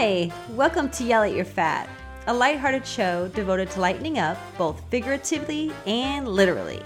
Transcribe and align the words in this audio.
Hi, 0.00 0.30
welcome 0.50 0.88
to 0.90 1.02
Yell 1.02 1.24
at 1.24 1.32
Your 1.32 1.44
Fat, 1.44 1.90
a 2.28 2.32
lighthearted 2.32 2.86
show 2.86 3.26
devoted 3.34 3.68
to 3.72 3.80
lightening 3.80 4.16
up 4.16 4.38
both 4.56 4.80
figuratively 4.90 5.72
and 5.86 6.28
literally. 6.28 6.80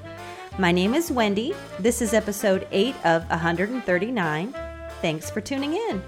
My 0.59 0.73
name 0.73 0.95
is 0.95 1.13
Wendy. 1.13 1.55
This 1.79 2.01
is 2.01 2.15
episode 2.15 2.67
8 2.73 2.95
of 3.05 3.29
139. 3.29 4.55
Thanks 5.03 5.29
for 5.29 5.43
tuning 5.43 5.75
in. 5.75 6.03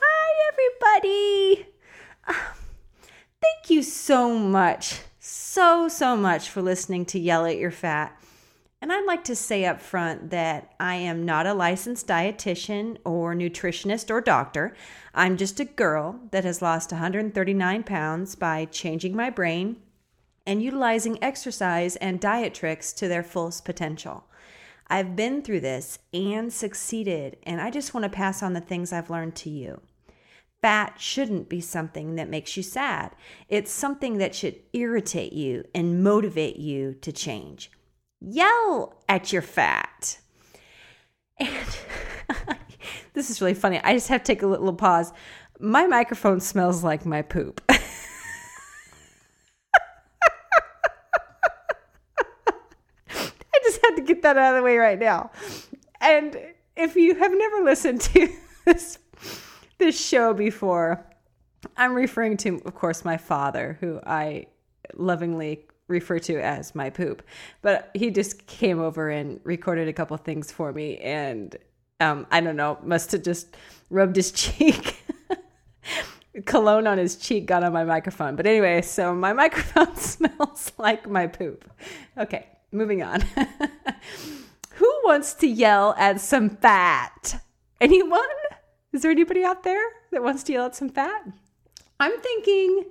Hi, 0.00 0.50
everybody. 0.50 1.68
Ah, 2.26 2.54
thank 3.40 3.70
you 3.70 3.84
so 3.84 4.36
much, 4.36 4.98
so, 5.20 5.86
so 5.86 6.16
much 6.16 6.48
for 6.48 6.60
listening 6.60 7.04
to 7.04 7.20
Yell 7.20 7.46
at 7.46 7.56
Your 7.56 7.70
Fat. 7.70 8.20
And 8.82 8.92
I'd 8.92 9.06
like 9.06 9.22
to 9.24 9.36
say 9.36 9.64
up 9.64 9.80
front 9.80 10.30
that 10.30 10.74
I 10.80 10.96
am 10.96 11.24
not 11.24 11.46
a 11.46 11.54
licensed 11.54 12.08
dietitian 12.08 12.98
or 13.04 13.32
nutritionist 13.32 14.10
or 14.10 14.20
doctor. 14.20 14.74
I'm 15.14 15.36
just 15.36 15.60
a 15.60 15.64
girl 15.64 16.18
that 16.32 16.42
has 16.42 16.60
lost 16.60 16.90
139 16.90 17.84
pounds 17.84 18.34
by 18.34 18.64
changing 18.64 19.14
my 19.14 19.30
brain 19.30 19.76
and 20.44 20.60
utilizing 20.60 21.22
exercise 21.22 21.94
and 21.94 22.18
diet 22.18 22.54
tricks 22.54 22.92
to 22.94 23.06
their 23.06 23.22
fullest 23.22 23.64
potential. 23.64 24.24
I've 24.88 25.14
been 25.14 25.42
through 25.42 25.60
this 25.60 26.00
and 26.12 26.52
succeeded, 26.52 27.36
and 27.44 27.60
I 27.60 27.70
just 27.70 27.94
want 27.94 28.02
to 28.02 28.10
pass 28.10 28.42
on 28.42 28.52
the 28.52 28.60
things 28.60 28.92
I've 28.92 29.10
learned 29.10 29.36
to 29.36 29.50
you. 29.50 29.80
Fat 30.60 31.00
shouldn't 31.00 31.48
be 31.48 31.60
something 31.60 32.16
that 32.16 32.28
makes 32.28 32.56
you 32.56 32.64
sad. 32.64 33.14
It's 33.48 33.70
something 33.70 34.18
that 34.18 34.34
should 34.34 34.58
irritate 34.72 35.32
you 35.32 35.66
and 35.72 36.02
motivate 36.02 36.56
you 36.56 36.94
to 36.94 37.12
change 37.12 37.70
yell 38.22 38.94
at 39.08 39.32
your 39.32 39.42
fat. 39.42 40.18
And 41.38 41.78
this 43.14 43.30
is 43.30 43.40
really 43.40 43.54
funny. 43.54 43.80
I 43.82 43.94
just 43.94 44.08
have 44.08 44.22
to 44.22 44.32
take 44.32 44.42
a 44.42 44.46
little 44.46 44.72
pause. 44.72 45.12
My 45.58 45.86
microphone 45.86 46.40
smells 46.40 46.82
like 46.84 47.04
my 47.04 47.22
poop. 47.22 47.60
I 47.68 47.78
just 53.64 53.80
had 53.84 53.96
to 53.96 54.02
get 54.02 54.22
that 54.22 54.36
out 54.36 54.54
of 54.54 54.60
the 54.60 54.62
way 54.64 54.76
right 54.76 54.98
now. 54.98 55.30
And 56.00 56.36
if 56.76 56.96
you 56.96 57.14
have 57.14 57.32
never 57.32 57.62
listened 57.64 58.00
to 58.02 58.28
this 58.64 58.98
this 59.78 60.00
show 60.00 60.32
before, 60.32 61.04
I'm 61.76 61.94
referring 61.94 62.36
to, 62.38 62.60
of 62.64 62.74
course, 62.74 63.04
my 63.04 63.16
father, 63.16 63.78
who 63.80 64.00
I 64.06 64.46
lovingly 64.94 65.66
refer 65.92 66.18
to 66.18 66.40
as 66.40 66.74
my 66.74 66.90
poop. 66.90 67.22
But 67.60 67.90
he 67.94 68.10
just 68.10 68.46
came 68.46 68.80
over 68.80 69.10
and 69.10 69.40
recorded 69.44 69.86
a 69.88 69.92
couple 69.92 70.16
things 70.16 70.50
for 70.50 70.72
me, 70.72 70.98
and 70.98 71.56
um, 72.00 72.26
I 72.30 72.40
don't 72.40 72.56
know, 72.56 72.78
must 72.82 73.12
have 73.12 73.22
just 73.22 73.56
rubbed 73.90 74.16
his 74.16 74.32
cheek. 74.42 74.96
Cologne 76.46 76.86
on 76.86 76.98
his 76.98 77.16
cheek 77.16 77.46
got 77.46 77.62
on 77.62 77.72
my 77.72 77.84
microphone. 77.84 78.36
But 78.36 78.46
anyway, 78.46 78.82
so 78.82 79.14
my 79.14 79.32
microphone 79.44 79.94
smells 79.96 80.72
like 80.78 81.08
my 81.08 81.26
poop. 81.26 81.70
Okay, 82.16 82.46
moving 82.72 83.02
on. 83.02 83.20
Who 84.76 85.00
wants 85.04 85.34
to 85.34 85.46
yell 85.46 85.94
at 85.98 86.20
some 86.20 86.50
fat? 86.50 87.42
Anyone? 87.80 88.20
Is 88.92 89.02
there 89.02 89.10
anybody 89.10 89.44
out 89.44 89.62
there 89.62 89.84
that 90.10 90.22
wants 90.22 90.42
to 90.44 90.52
yell 90.52 90.66
at 90.66 90.74
some 90.74 90.88
fat? 90.88 91.22
I'm 92.00 92.18
thinking 92.20 92.86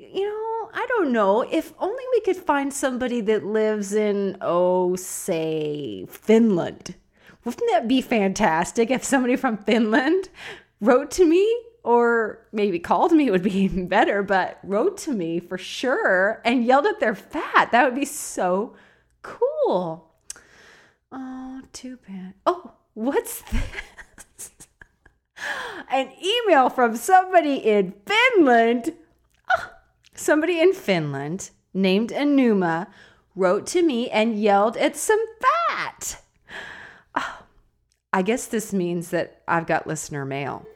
you 0.00 0.24
know, 0.24 0.70
I 0.72 0.86
don't 0.88 1.12
know. 1.12 1.42
If 1.42 1.74
only 1.78 2.04
we 2.12 2.20
could 2.20 2.36
find 2.36 2.72
somebody 2.72 3.20
that 3.22 3.44
lives 3.44 3.92
in, 3.92 4.36
oh, 4.40 4.96
say, 4.96 6.06
Finland. 6.08 6.94
Wouldn't 7.44 7.70
that 7.70 7.88
be 7.88 8.00
fantastic 8.00 8.90
if 8.90 9.04
somebody 9.04 9.36
from 9.36 9.58
Finland 9.58 10.28
wrote 10.80 11.10
to 11.12 11.26
me 11.26 11.46
or 11.82 12.46
maybe 12.52 12.78
called 12.78 13.12
me 13.12 13.30
would 13.30 13.42
be 13.42 13.56
even 13.64 13.88
better, 13.88 14.22
but 14.22 14.58
wrote 14.62 14.96
to 14.98 15.12
me 15.12 15.40
for 15.40 15.58
sure 15.58 16.40
and 16.44 16.64
yelled 16.64 16.86
at 16.86 17.00
their 17.00 17.14
fat. 17.14 17.70
That 17.72 17.84
would 17.84 17.94
be 17.94 18.06
so 18.06 18.74
cool. 19.22 20.10
Oh, 21.12 21.60
too 21.72 21.98
bad. 22.08 22.34
Oh, 22.46 22.72
what's 22.94 23.42
this? 24.36 24.50
An 25.90 26.10
email 26.22 26.68
from 26.68 26.96
somebody 26.96 27.56
in 27.56 27.94
Finland 28.06 28.94
somebody 30.20 30.60
in 30.60 30.72
Finland 30.72 31.50
named 31.72 32.10
Anuma 32.10 32.86
wrote 33.34 33.66
to 33.66 33.82
me 33.82 34.10
and 34.10 34.38
yelled 34.38 34.76
at 34.76 34.96
some 34.96 35.20
fat. 35.40 36.22
Oh, 37.14 37.42
I 38.12 38.22
guess 38.22 38.46
this 38.46 38.72
means 38.72 39.10
that 39.10 39.42
I've 39.48 39.66
got 39.66 39.86
listener 39.86 40.24
mail. 40.24 40.66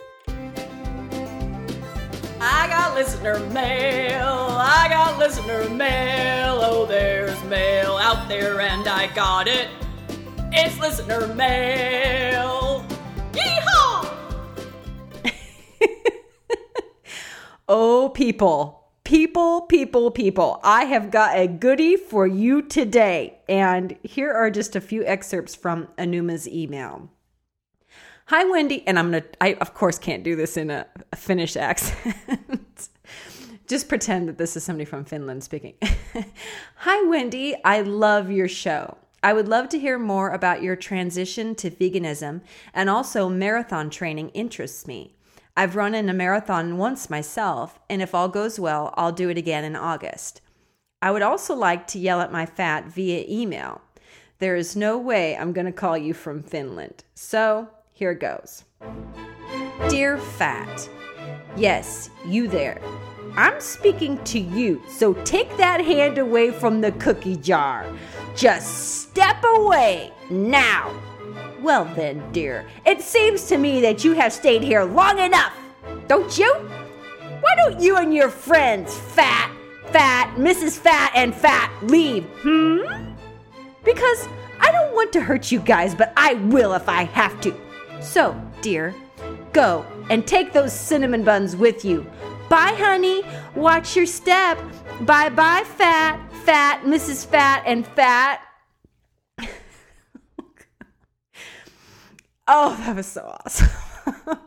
I 2.40 2.66
got 2.68 2.94
listener 2.94 3.38
mail. 3.50 4.48
I 4.50 4.86
got 4.88 5.18
listener 5.18 5.68
mail. 5.70 6.60
Oh, 6.62 6.86
there's 6.86 7.42
mail 7.44 7.96
out 7.96 8.28
there, 8.28 8.60
and 8.60 8.86
I 8.88 9.12
got 9.14 9.48
it. 9.48 9.68
It's 10.52 10.78
listener 10.78 11.26
mail. 11.34 12.84
Yeehaw! 13.32 14.14
oh, 17.68 18.10
people 18.10 18.83
People, 19.14 19.60
people, 19.60 20.10
people, 20.10 20.58
I 20.64 20.86
have 20.86 21.12
got 21.12 21.38
a 21.38 21.46
goodie 21.46 21.94
for 21.94 22.26
you 22.26 22.60
today. 22.62 23.38
And 23.48 23.96
here 24.02 24.32
are 24.32 24.50
just 24.50 24.74
a 24.74 24.80
few 24.80 25.06
excerpts 25.06 25.54
from 25.54 25.86
Anuma's 25.96 26.48
email. 26.48 27.08
Hi, 28.26 28.42
Wendy. 28.44 28.84
And 28.88 28.98
I'm 28.98 29.12
going 29.12 29.22
to, 29.22 29.28
I 29.40 29.54
of 29.60 29.72
course 29.72 30.00
can't 30.00 30.24
do 30.24 30.34
this 30.34 30.56
in 30.56 30.68
a, 30.68 30.88
a 31.12 31.16
Finnish 31.16 31.54
accent. 31.56 32.88
just 33.68 33.88
pretend 33.88 34.26
that 34.26 34.36
this 34.36 34.56
is 34.56 34.64
somebody 34.64 34.84
from 34.84 35.04
Finland 35.04 35.44
speaking. 35.44 35.74
Hi, 36.78 37.08
Wendy. 37.08 37.54
I 37.64 37.82
love 37.82 38.32
your 38.32 38.48
show. 38.48 38.98
I 39.22 39.32
would 39.32 39.46
love 39.46 39.68
to 39.68 39.78
hear 39.78 39.96
more 39.96 40.30
about 40.30 40.60
your 40.60 40.74
transition 40.74 41.54
to 41.54 41.70
veganism 41.70 42.40
and 42.74 42.90
also 42.90 43.28
marathon 43.28 43.90
training 43.90 44.30
interests 44.30 44.88
me. 44.88 45.14
I've 45.56 45.76
run 45.76 45.94
in 45.94 46.08
a 46.08 46.14
marathon 46.14 46.78
once 46.78 47.08
myself, 47.08 47.78
and 47.88 48.02
if 48.02 48.12
all 48.12 48.28
goes 48.28 48.58
well, 48.58 48.92
I'll 48.96 49.12
do 49.12 49.28
it 49.28 49.38
again 49.38 49.62
in 49.62 49.76
August. 49.76 50.40
I 51.00 51.12
would 51.12 51.22
also 51.22 51.54
like 51.54 51.86
to 51.88 51.98
yell 51.98 52.20
at 52.20 52.32
my 52.32 52.44
fat 52.44 52.86
via 52.86 53.24
email. 53.28 53.80
There 54.40 54.56
is 54.56 54.74
no 54.74 54.98
way 54.98 55.36
I'm 55.36 55.52
going 55.52 55.66
to 55.66 55.72
call 55.72 55.96
you 55.96 56.12
from 56.12 56.42
Finland. 56.42 57.04
So 57.14 57.68
here 57.92 58.14
goes 58.14 58.64
Dear 59.88 60.18
Fat, 60.18 60.88
yes, 61.56 62.10
you 62.26 62.48
there. 62.48 62.80
I'm 63.36 63.60
speaking 63.60 64.22
to 64.24 64.40
you, 64.40 64.82
so 64.88 65.14
take 65.24 65.56
that 65.56 65.80
hand 65.80 66.18
away 66.18 66.50
from 66.50 66.80
the 66.80 66.92
cookie 66.92 67.36
jar. 67.36 67.86
Just 68.34 69.02
step 69.02 69.44
away 69.56 70.12
now. 70.30 70.92
Well, 71.64 71.86
then, 71.86 72.22
dear, 72.30 72.66
it 72.84 73.00
seems 73.00 73.44
to 73.44 73.56
me 73.56 73.80
that 73.80 74.04
you 74.04 74.12
have 74.12 74.34
stayed 74.34 74.62
here 74.62 74.84
long 74.84 75.18
enough, 75.18 75.56
don't 76.08 76.36
you? 76.36 76.52
Why 77.40 77.54
don't 77.56 77.80
you 77.80 77.96
and 77.96 78.12
your 78.12 78.28
friends, 78.28 78.94
Fat, 78.94 79.50
Fat, 79.86 80.34
Mrs. 80.36 80.76
Fat, 80.76 81.12
and 81.14 81.34
Fat, 81.34 81.72
leave, 81.84 82.26
hmm? 82.42 82.82
Because 83.82 84.28
I 84.60 84.72
don't 84.72 84.94
want 84.94 85.10
to 85.14 85.22
hurt 85.22 85.50
you 85.50 85.58
guys, 85.58 85.94
but 85.94 86.12
I 86.18 86.34
will 86.34 86.74
if 86.74 86.86
I 86.86 87.04
have 87.04 87.40
to. 87.40 87.58
So, 88.02 88.38
dear, 88.60 88.94
go 89.54 89.86
and 90.10 90.26
take 90.26 90.52
those 90.52 90.74
cinnamon 90.74 91.24
buns 91.24 91.56
with 91.56 91.82
you. 91.82 92.04
Bye, 92.50 92.74
honey. 92.76 93.22
Watch 93.54 93.96
your 93.96 94.04
step. 94.04 94.58
Bye 95.00 95.30
bye, 95.30 95.64
Fat, 95.64 96.20
Fat, 96.44 96.82
Mrs. 96.82 97.24
Fat, 97.24 97.62
and 97.64 97.86
Fat. 97.86 98.43
Oh, 102.46 102.76
that 102.80 102.96
was 102.96 103.06
so 103.06 103.36
awesome. 103.44 103.68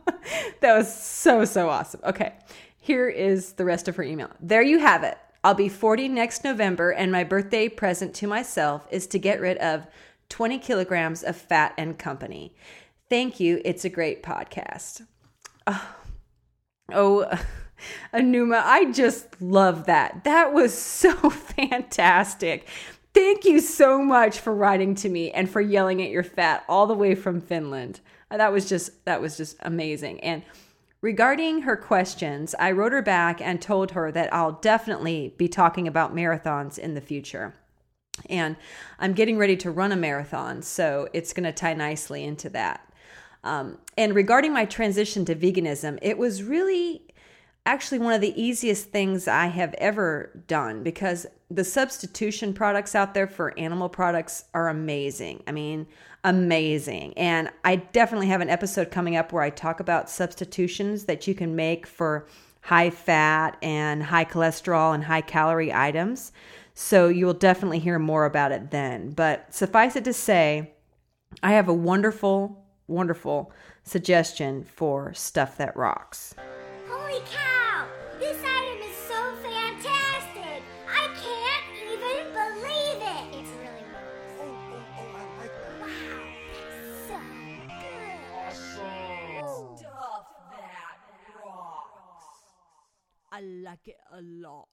that 0.60 0.76
was 0.76 0.92
so, 0.92 1.44
so 1.44 1.68
awesome. 1.68 2.00
Okay, 2.04 2.34
here 2.78 3.08
is 3.08 3.52
the 3.54 3.64
rest 3.64 3.88
of 3.88 3.96
her 3.96 4.02
email. 4.02 4.30
There 4.40 4.62
you 4.62 4.78
have 4.78 5.02
it. 5.02 5.18
I'll 5.44 5.54
be 5.54 5.68
40 5.68 6.08
next 6.08 6.44
November, 6.44 6.90
and 6.90 7.12
my 7.12 7.24
birthday 7.24 7.68
present 7.68 8.14
to 8.16 8.26
myself 8.26 8.86
is 8.90 9.06
to 9.08 9.18
get 9.18 9.40
rid 9.40 9.56
of 9.58 9.86
20 10.28 10.58
kilograms 10.58 11.22
of 11.22 11.36
fat 11.36 11.74
and 11.78 11.98
company. 11.98 12.54
Thank 13.08 13.40
you. 13.40 13.62
It's 13.64 13.84
a 13.84 13.88
great 13.88 14.22
podcast. 14.22 15.06
Oh, 15.66 15.96
oh 16.92 17.40
Anuma, 18.12 18.60
I 18.64 18.90
just 18.90 19.40
love 19.40 19.86
that. 19.86 20.24
That 20.24 20.52
was 20.52 20.76
so 20.76 21.12
fantastic. 21.30 22.66
Thank 23.18 23.44
you 23.44 23.58
so 23.58 24.00
much 24.00 24.38
for 24.38 24.54
writing 24.54 24.94
to 24.94 25.08
me 25.08 25.32
and 25.32 25.50
for 25.50 25.60
yelling 25.60 26.00
at 26.00 26.10
your 26.10 26.22
fat 26.22 26.62
all 26.68 26.86
the 26.86 26.94
way 26.94 27.16
from 27.16 27.40
Finland. 27.40 27.98
Uh, 28.30 28.36
that 28.36 28.52
was 28.52 28.68
just 28.68 29.04
that 29.06 29.20
was 29.20 29.36
just 29.36 29.56
amazing. 29.58 30.20
And 30.20 30.44
regarding 31.00 31.62
her 31.62 31.76
questions, 31.76 32.54
I 32.60 32.70
wrote 32.70 32.92
her 32.92 33.02
back 33.02 33.40
and 33.40 33.60
told 33.60 33.90
her 33.90 34.12
that 34.12 34.32
I'll 34.32 34.52
definitely 34.52 35.34
be 35.36 35.48
talking 35.48 35.88
about 35.88 36.14
marathons 36.14 36.78
in 36.78 36.94
the 36.94 37.00
future. 37.00 37.56
And 38.30 38.54
I'm 39.00 39.14
getting 39.14 39.36
ready 39.36 39.56
to 39.56 39.70
run 39.72 39.90
a 39.90 39.96
marathon, 39.96 40.62
so 40.62 41.08
it's 41.12 41.32
going 41.32 41.42
to 41.42 41.52
tie 41.52 41.74
nicely 41.74 42.22
into 42.22 42.48
that. 42.50 42.88
Um, 43.42 43.78
and 43.96 44.14
regarding 44.14 44.52
my 44.52 44.64
transition 44.64 45.24
to 45.24 45.34
veganism, 45.34 45.98
it 46.02 46.18
was 46.18 46.44
really 46.44 47.02
actually 47.66 47.98
one 47.98 48.14
of 48.14 48.20
the 48.20 48.40
easiest 48.40 48.90
things 48.90 49.26
I 49.26 49.48
have 49.48 49.74
ever 49.74 50.44
done 50.46 50.84
because 50.84 51.26
the 51.50 51.64
substitution 51.64 52.52
products 52.52 52.94
out 52.94 53.14
there 53.14 53.26
for 53.26 53.58
animal 53.58 53.88
products 53.88 54.44
are 54.52 54.68
amazing. 54.68 55.42
I 55.46 55.52
mean, 55.52 55.86
amazing. 56.24 57.16
And 57.16 57.50
I 57.64 57.76
definitely 57.76 58.26
have 58.28 58.40
an 58.40 58.50
episode 58.50 58.90
coming 58.90 59.16
up 59.16 59.32
where 59.32 59.42
I 59.42 59.50
talk 59.50 59.80
about 59.80 60.10
substitutions 60.10 61.04
that 61.04 61.26
you 61.26 61.34
can 61.34 61.56
make 61.56 61.86
for 61.86 62.26
high 62.60 62.90
fat 62.90 63.56
and 63.62 64.02
high 64.02 64.26
cholesterol 64.26 64.94
and 64.94 65.04
high 65.04 65.22
calorie 65.22 65.72
items. 65.72 66.32
So 66.74 67.08
you 67.08 67.24
will 67.24 67.34
definitely 67.34 67.78
hear 67.78 67.98
more 67.98 68.26
about 68.26 68.52
it 68.52 68.70
then. 68.70 69.10
But 69.10 69.52
suffice 69.54 69.96
it 69.96 70.04
to 70.04 70.12
say, 70.12 70.72
I 71.42 71.52
have 71.52 71.68
a 71.68 71.74
wonderful, 71.74 72.64
wonderful 72.86 73.52
suggestion 73.84 74.64
for 74.64 75.14
stuff 75.14 75.56
that 75.56 75.76
rocks. 75.76 76.34
Holy 76.88 77.20
cow! 77.20 77.57
Like 93.78 93.94
it 93.94 94.00
a 94.12 94.20
lot. 94.22 94.66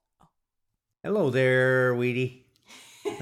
Hello 1.04 1.30
there, 1.30 1.94
Weedy. 1.94 2.46
hey, 3.04 3.14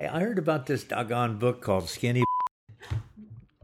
I 0.10 0.20
heard 0.20 0.38
about 0.38 0.66
this 0.66 0.82
doggone 0.84 1.38
book 1.38 1.60
called 1.62 1.88
Skinny. 1.88 2.24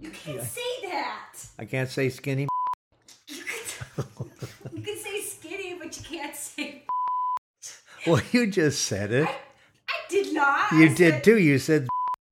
You 0.01 0.11
can't 0.11 0.43
say 0.43 0.61
that. 0.83 1.33
I 1.59 1.65
can't 1.65 1.89
say 1.89 2.11
skinny. 2.11 2.47
You 3.27 3.43
can, 4.05 4.77
you 4.77 4.83
can 4.83 4.99
say 4.99 5.21
skinny, 5.23 5.77
but 5.81 5.97
you 5.97 6.05
can't 6.05 6.37
say. 6.37 6.85
Well, 8.07 8.21
you 8.33 8.47
just 8.51 8.83
said 8.83 9.13
it. 9.13 9.27
I 9.27 9.95
did 10.11 10.35
not. 10.35 10.73
You 10.73 10.85
I 10.85 10.89
did 10.89 10.97
said- 11.15 11.25
too. 11.25 11.39
You 11.39 11.59
said. 11.59 11.89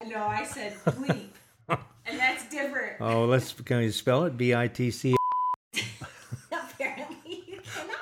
No, 0.07 0.19
I 0.27 0.45
said 0.45 0.75
bleep. 0.85 1.29
and 1.69 2.19
that's 2.19 2.49
different. 2.51 3.01
Oh, 3.01 3.25
let's. 3.25 3.53
Can 3.53 3.81
you 3.83 3.91
spell 3.93 4.25
it? 4.25 4.37
B 4.37 4.55
I 4.55 4.69
T 4.69 4.91
C. 4.91 5.15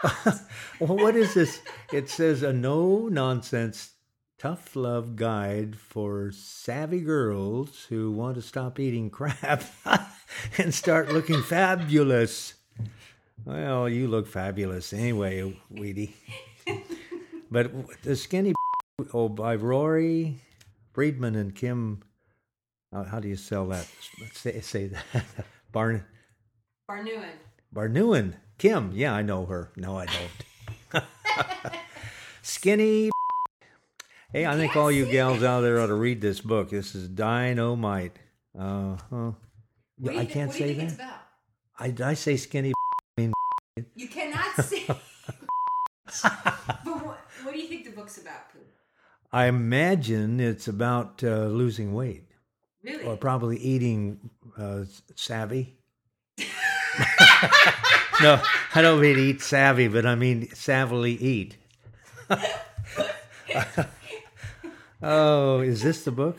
Apparently, 0.03 0.33
you 0.33 0.33
cannot. 0.33 0.41
Well, 0.81 0.97
what 0.97 1.15
is 1.17 1.35
this? 1.35 1.61
It 1.93 2.09
says 2.09 2.43
a 2.43 2.53
no 2.53 3.09
nonsense, 3.09 3.93
tough 4.39 4.75
love 4.75 5.15
guide 5.15 5.77
for 5.77 6.31
savvy 6.33 7.01
girls 7.01 7.87
who 7.91 8.11
want 8.11 8.37
to 8.37 8.43
stop 8.43 8.81
eating 8.81 9.11
crap 9.11 9.63
and 10.59 10.73
start 10.73 11.13
looking 11.13 11.43
fabulous. 11.43 12.55
Well, 13.45 13.89
you 13.89 14.09
look 14.09 14.27
fabulous 14.27 14.93
anyway, 14.93 15.55
Weedy. 15.71 16.15
But 17.51 18.03
the 18.03 18.17
skinny 18.17 18.55
oh 19.13 19.29
by 19.29 19.57
Rory 19.57 20.39
Freedman 20.93 21.35
and 21.35 21.55
Kim. 21.55 22.03
How, 22.93 23.05
how 23.05 23.21
do 23.21 23.29
you 23.29 23.37
sell 23.37 23.67
that? 23.69 23.87
Say, 24.33 24.61
say 24.61 24.87
that. 24.87 25.25
Barn 25.73 26.05
Barnuen. 26.91 27.31
Barnewen. 27.75 28.35
Kim. 28.61 28.93
Yeah, 28.95 29.15
I 29.15 29.23
know 29.23 29.47
her. 29.47 29.73
No, 29.75 29.97
I 29.97 30.07
don't. 30.93 31.05
Skinny. 32.43 33.11
Hey, 34.33 34.47
I 34.47 34.55
think 34.55 34.77
all 34.77 34.93
you 34.93 35.07
gals 35.07 35.43
out 35.43 35.63
there 35.63 35.81
ought 35.81 35.89
to 35.89 35.95
read 35.95 36.21
this 36.21 36.41
book. 36.41 36.71
This 36.71 36.95
is 36.95 37.09
Dynamite. 37.09 38.17
Uh 38.57 38.97
huh. 39.11 39.33
I 40.09 40.25
can't 40.25 40.53
say 40.53 40.73
that. 40.75 41.27
I, 41.77 41.89
did 41.89 42.03
I 42.03 42.15
say 42.15 42.37
skinny? 42.37 42.73
I 43.19 43.21
mean, 43.21 43.33
You 43.97 44.07
cannot 44.07 44.55
say. 44.65 44.87
but 44.87 45.01
what, 46.85 47.19
what 47.43 47.53
do 47.55 47.59
you 47.59 47.67
think 47.67 47.87
the 47.87 47.91
book's 47.91 48.19
about, 48.19 48.53
Pooh? 48.53 48.61
I 49.33 49.47
imagine 49.47 50.39
it's 50.39 50.69
about 50.69 51.25
uh, 51.25 51.47
losing 51.47 51.93
weight 51.93 52.29
Really? 52.85 53.03
or 53.07 53.17
probably 53.17 53.57
eating 53.57 54.31
uh, 54.57 54.85
savvy. 55.17 55.77
No, 58.23 58.43
I 58.75 58.83
don't 58.83 59.01
mean 59.01 59.19
eat 59.19 59.43
savvy, 59.43 59.89
but 59.89 60.07
I 60.07 60.15
mean 60.15 60.49
savvily 60.49 61.21
eat. 61.21 61.57
oh, 65.03 65.61
is 65.61 65.83
this 65.83 66.05
the 66.05 66.13
book? 66.13 66.39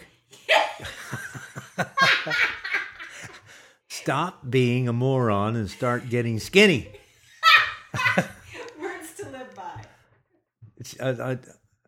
Stop 3.89 4.50
being 4.50 4.88
a 4.88 4.94
moron 4.94 5.56
and 5.56 5.69
start 5.69 6.10
getting 6.10 6.39
skinny. 6.39 6.92
Words 8.80 9.13
to 9.18 9.30
live 9.30 9.54
by. 9.56 9.83
It's, 10.78 11.00
uh, 11.00 11.38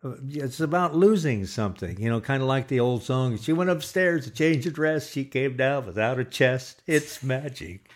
uh, 0.04 0.10
it's 0.28 0.60
about 0.60 0.94
losing 0.94 1.46
something, 1.46 1.98
you 2.00 2.08
know, 2.08 2.20
kind 2.20 2.42
of 2.42 2.48
like 2.48 2.68
the 2.68 2.78
old 2.78 3.02
song. 3.02 3.38
She 3.38 3.52
went 3.52 3.70
upstairs 3.70 4.24
to 4.24 4.30
change 4.30 4.64
her 4.64 4.70
dress. 4.70 5.10
She 5.10 5.24
came 5.24 5.56
down 5.56 5.86
without 5.86 6.18
a 6.20 6.24
chest. 6.24 6.82
It's 6.86 7.22
magic. 7.22 7.90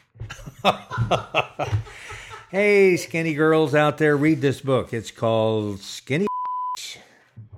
hey, 2.51 2.97
skinny 2.97 3.35
girls 3.35 3.75
out 3.75 3.99
there, 3.99 4.17
read 4.17 4.41
this 4.41 4.61
book. 4.61 4.93
It's 4.93 5.11
called 5.11 5.81
Skinny. 5.81 6.27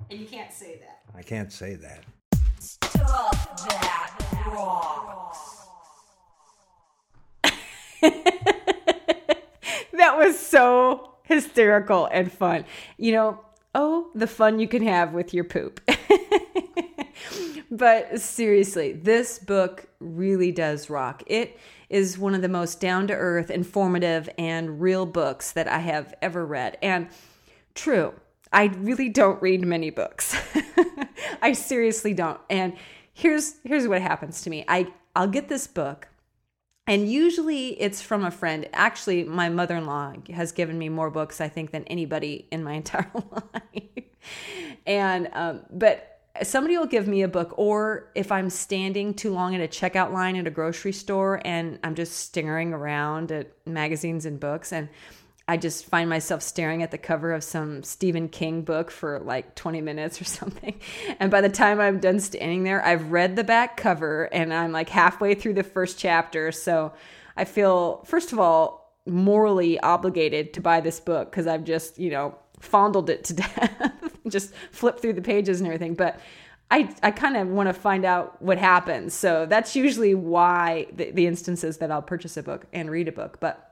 And 0.09 0.19
you 0.19 0.25
can't 0.25 0.51
say 0.51 0.79
that. 0.79 1.01
I 1.15 1.21
can't 1.21 1.51
say 1.51 1.75
that. 1.75 2.03
Stuff 2.59 3.67
that 3.67 4.45
rocks. 4.47 5.67
that 9.93 10.17
was 10.17 10.37
so 10.39 11.15
hysterical 11.23 12.07
and 12.07 12.31
fun. 12.31 12.65
You 12.97 13.13
know, 13.13 13.39
oh, 13.73 14.09
the 14.15 14.27
fun 14.27 14.59
you 14.59 14.67
can 14.67 14.83
have 14.83 15.13
with 15.13 15.33
your 15.33 15.43
poop. 15.45 15.79
but 17.71 18.19
seriously, 18.19 18.91
this 18.91 19.39
book 19.39 19.87
really 19.99 20.51
does 20.51 20.89
rock. 20.89 21.23
It 21.25 21.57
is 21.89 22.17
one 22.17 22.35
of 22.35 22.41
the 22.41 22.49
most 22.49 22.79
down 22.79 23.07
to 23.07 23.13
earth, 23.13 23.49
informative, 23.49 24.29
and 24.37 24.81
real 24.81 25.05
books 25.05 25.53
that 25.53 25.67
I 25.67 25.79
have 25.79 26.13
ever 26.21 26.45
read. 26.45 26.77
And 26.81 27.07
true, 27.73 28.13
I 28.51 28.65
really 28.65 29.09
don't 29.09 29.41
read 29.41 29.65
many 29.65 29.89
books. 29.89 30.35
I 31.41 31.53
seriously 31.53 32.13
don't. 32.13 32.39
And 32.49 32.73
here's 33.13 33.55
here's 33.63 33.87
what 33.87 34.01
happens 34.01 34.41
to 34.41 34.49
me. 34.49 34.65
I 34.67 34.91
I'll 35.15 35.27
get 35.27 35.49
this 35.49 35.67
book 35.67 36.07
and 36.87 37.09
usually 37.09 37.79
it's 37.79 38.01
from 38.01 38.25
a 38.25 38.31
friend. 38.31 38.67
Actually, 38.73 39.23
my 39.23 39.49
mother 39.49 39.77
in 39.77 39.85
law 39.85 40.13
has 40.33 40.51
given 40.51 40.77
me 40.77 40.89
more 40.89 41.09
books, 41.09 41.39
I 41.39 41.47
think, 41.47 41.71
than 41.71 41.83
anybody 41.85 42.47
in 42.51 42.63
my 42.63 42.73
entire 42.81 43.09
life. 43.13 44.03
and, 44.85 45.29
um, 45.33 45.61
but 45.71 46.10
somebody 46.43 46.77
will 46.77 46.87
give 46.87 47.07
me 47.07 47.21
a 47.21 47.27
book, 47.27 47.53
or 47.57 48.09
if 48.15 48.31
I'm 48.31 48.49
standing 48.49 49.13
too 49.13 49.31
long 49.33 49.55
at 49.55 49.61
a 49.61 49.67
checkout 49.67 50.13
line 50.13 50.35
at 50.35 50.47
a 50.47 50.51
grocery 50.51 50.93
store 50.93 51.41
and 51.43 51.79
I'm 51.83 51.95
just 51.95 52.17
staring 52.17 52.73
around 52.73 53.31
at 53.31 53.51
magazines 53.65 54.25
and 54.25 54.39
books, 54.39 54.71
and 54.71 54.89
I 55.47 55.57
just 55.57 55.85
find 55.85 56.09
myself 56.09 56.41
staring 56.41 56.81
at 56.83 56.91
the 56.91 56.97
cover 56.97 57.33
of 57.33 57.43
some 57.43 57.83
Stephen 57.83 58.29
King 58.29 58.61
book 58.61 58.89
for 58.89 59.19
like 59.19 59.55
20 59.55 59.81
minutes 59.81 60.21
or 60.21 60.23
something. 60.25 60.79
And 61.19 61.29
by 61.29 61.41
the 61.41 61.49
time 61.49 61.79
I'm 61.79 61.99
done 61.99 62.19
standing 62.19 62.63
there, 62.63 62.83
I've 62.83 63.11
read 63.11 63.35
the 63.35 63.43
back 63.43 63.75
cover 63.75 64.29
and 64.31 64.53
I'm 64.53 64.71
like 64.71 64.89
halfway 64.89 65.35
through 65.35 65.55
the 65.55 65.63
first 65.63 65.99
chapter. 65.99 66.51
So 66.51 66.93
I 67.35 67.45
feel, 67.45 68.03
first 68.05 68.31
of 68.31 68.39
all, 68.39 68.95
morally 69.05 69.79
obligated 69.79 70.53
to 70.53 70.61
buy 70.61 70.79
this 70.79 70.99
book 70.99 71.31
because 71.31 71.47
I've 71.47 71.63
just, 71.63 71.99
you 71.99 72.11
know, 72.11 72.35
fondled 72.59 73.09
it 73.09 73.23
to 73.25 73.33
death, 73.33 74.00
just 74.27 74.53
flip 74.71 74.99
through 74.99 75.13
the 75.13 75.21
pages 75.21 75.59
and 75.59 75.67
everything. 75.67 75.93
But 75.93 76.19
I, 76.69 76.93
I 77.03 77.11
kind 77.11 77.35
of 77.35 77.49
want 77.49 77.67
to 77.67 77.73
find 77.73 78.05
out 78.05 78.41
what 78.41 78.57
happens. 78.57 79.13
So 79.13 79.45
that's 79.45 79.75
usually 79.75 80.15
why 80.15 80.87
the, 80.93 81.11
the 81.11 81.27
instances 81.27 81.77
that 81.77 81.91
I'll 81.91 82.01
purchase 82.01 82.37
a 82.37 82.43
book 82.43 82.65
and 82.71 82.89
read 82.89 83.09
a 83.09 83.11
book. 83.11 83.39
But 83.41 83.71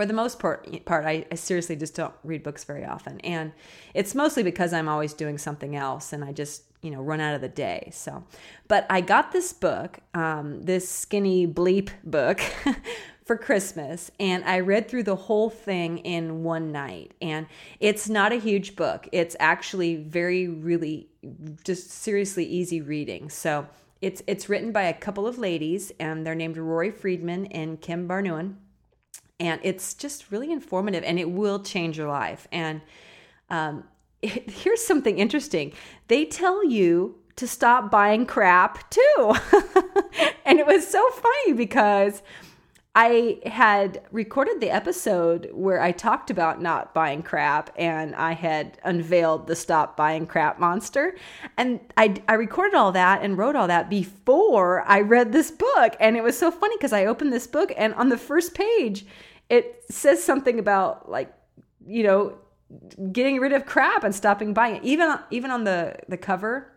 for 0.00 0.06
the 0.06 0.14
most 0.14 0.38
part, 0.38 0.86
part 0.86 1.04
I, 1.04 1.26
I 1.30 1.34
seriously 1.34 1.76
just 1.76 1.94
don't 1.94 2.14
read 2.24 2.42
books 2.42 2.64
very 2.64 2.86
often, 2.86 3.20
and 3.20 3.52
it's 3.92 4.14
mostly 4.14 4.42
because 4.42 4.72
I'm 4.72 4.88
always 4.88 5.12
doing 5.12 5.36
something 5.36 5.76
else, 5.76 6.14
and 6.14 6.24
I 6.24 6.32
just 6.32 6.62
you 6.80 6.90
know 6.90 7.02
run 7.02 7.20
out 7.20 7.34
of 7.34 7.42
the 7.42 7.50
day. 7.50 7.90
So, 7.92 8.24
but 8.66 8.86
I 8.88 9.02
got 9.02 9.30
this 9.30 9.52
book, 9.52 9.98
um, 10.14 10.62
this 10.62 10.88
skinny 10.88 11.46
bleep 11.46 11.90
book. 12.02 12.40
For 13.30 13.36
Christmas, 13.36 14.10
and 14.18 14.42
I 14.42 14.58
read 14.58 14.88
through 14.88 15.04
the 15.04 15.14
whole 15.14 15.50
thing 15.50 15.98
in 15.98 16.42
one 16.42 16.72
night. 16.72 17.12
And 17.22 17.46
it's 17.78 18.08
not 18.08 18.32
a 18.32 18.40
huge 18.40 18.74
book, 18.74 19.08
it's 19.12 19.36
actually 19.38 19.94
very, 19.94 20.48
really 20.48 21.06
just 21.62 21.92
seriously 21.92 22.44
easy 22.44 22.80
reading. 22.80 23.30
So 23.30 23.68
it's 24.00 24.20
it's 24.26 24.48
written 24.48 24.72
by 24.72 24.82
a 24.82 24.92
couple 24.92 25.28
of 25.28 25.38
ladies, 25.38 25.92
and 26.00 26.26
they're 26.26 26.34
named 26.34 26.56
Rory 26.56 26.90
Freedman 26.90 27.46
and 27.52 27.80
Kim 27.80 28.08
Barnouin 28.08 28.56
and 29.38 29.60
it's 29.62 29.94
just 29.94 30.32
really 30.32 30.50
informative 30.50 31.04
and 31.04 31.20
it 31.20 31.30
will 31.30 31.62
change 31.62 31.96
your 31.98 32.08
life. 32.08 32.48
And 32.50 32.80
um, 33.48 33.84
it, 34.22 34.50
here's 34.50 34.84
something 34.84 35.20
interesting. 35.20 35.72
They 36.08 36.24
tell 36.24 36.64
you 36.64 37.14
to 37.36 37.46
stop 37.46 37.92
buying 37.92 38.26
crap 38.26 38.90
too. 38.90 39.34
And 40.50 40.58
it 40.58 40.66
was 40.66 40.84
so 40.84 41.08
funny 41.10 41.52
because 41.52 42.22
I 42.94 43.38
had 43.46 44.02
recorded 44.10 44.60
the 44.60 44.70
episode 44.70 45.48
where 45.52 45.80
I 45.80 45.92
talked 45.92 46.28
about 46.28 46.60
not 46.60 46.92
buying 46.92 47.22
crap 47.22 47.70
and 47.76 48.16
I 48.16 48.32
had 48.32 48.78
unveiled 48.82 49.46
the 49.46 49.54
stop 49.54 49.96
buying 49.96 50.26
crap 50.26 50.58
monster. 50.58 51.16
And 51.56 51.78
I, 51.96 52.16
I 52.28 52.34
recorded 52.34 52.74
all 52.74 52.90
that 52.92 53.22
and 53.22 53.38
wrote 53.38 53.54
all 53.54 53.68
that 53.68 53.90
before 53.90 54.82
I 54.88 55.02
read 55.02 55.32
this 55.32 55.52
book. 55.52 55.94
And 56.00 56.16
it 56.16 56.24
was 56.24 56.36
so 56.36 56.50
funny 56.50 56.76
because 56.76 56.92
I 56.92 57.06
opened 57.06 57.32
this 57.32 57.46
book 57.46 57.72
and 57.76 57.94
on 57.94 58.08
the 58.08 58.18
first 58.18 58.54
page, 58.54 59.06
it 59.48 59.84
says 59.88 60.22
something 60.22 60.58
about 60.58 61.08
like, 61.08 61.32
you 61.86 62.02
know, 62.02 62.38
getting 63.12 63.38
rid 63.38 63.52
of 63.52 63.66
crap 63.66 64.02
and 64.02 64.12
stopping 64.12 64.52
buying 64.52 64.76
it. 64.76 64.82
Even, 64.82 65.16
even 65.30 65.52
on 65.52 65.62
the, 65.62 65.96
the 66.08 66.16
cover, 66.16 66.72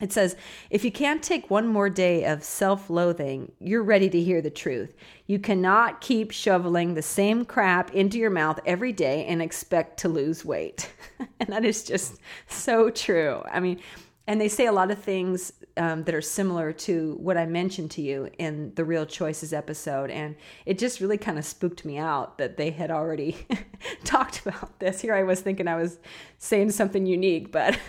it 0.00 0.12
says, 0.12 0.36
if 0.70 0.84
you 0.84 0.92
can't 0.92 1.22
take 1.22 1.50
one 1.50 1.66
more 1.66 1.90
day 1.90 2.24
of 2.24 2.44
self 2.44 2.88
loathing, 2.88 3.50
you're 3.58 3.82
ready 3.82 4.08
to 4.10 4.20
hear 4.20 4.40
the 4.40 4.50
truth. 4.50 4.94
You 5.26 5.40
cannot 5.40 6.00
keep 6.00 6.30
shoveling 6.30 6.94
the 6.94 7.02
same 7.02 7.44
crap 7.44 7.92
into 7.92 8.16
your 8.16 8.30
mouth 8.30 8.60
every 8.64 8.92
day 8.92 9.26
and 9.26 9.42
expect 9.42 9.98
to 10.00 10.08
lose 10.08 10.44
weight. 10.44 10.92
and 11.40 11.48
that 11.48 11.64
is 11.64 11.82
just 11.82 12.20
so 12.46 12.90
true. 12.90 13.42
I 13.50 13.58
mean, 13.58 13.80
and 14.28 14.40
they 14.40 14.48
say 14.48 14.66
a 14.66 14.72
lot 14.72 14.90
of 14.92 14.98
things 14.98 15.52
um, 15.76 16.04
that 16.04 16.14
are 16.14 16.20
similar 16.20 16.72
to 16.72 17.16
what 17.18 17.36
I 17.36 17.46
mentioned 17.46 17.90
to 17.92 18.02
you 18.02 18.30
in 18.38 18.74
the 18.74 18.84
Real 18.84 19.06
Choices 19.06 19.52
episode. 19.52 20.10
And 20.10 20.36
it 20.66 20.78
just 20.78 21.00
really 21.00 21.18
kind 21.18 21.38
of 21.38 21.44
spooked 21.44 21.84
me 21.84 21.98
out 21.98 22.38
that 22.38 22.56
they 22.56 22.70
had 22.70 22.90
already 22.90 23.36
talked 24.04 24.46
about 24.46 24.78
this. 24.78 25.00
Here 25.00 25.14
I 25.14 25.24
was 25.24 25.40
thinking 25.40 25.66
I 25.66 25.76
was 25.76 25.98
saying 26.38 26.70
something 26.70 27.04
unique, 27.04 27.50
but. 27.50 27.76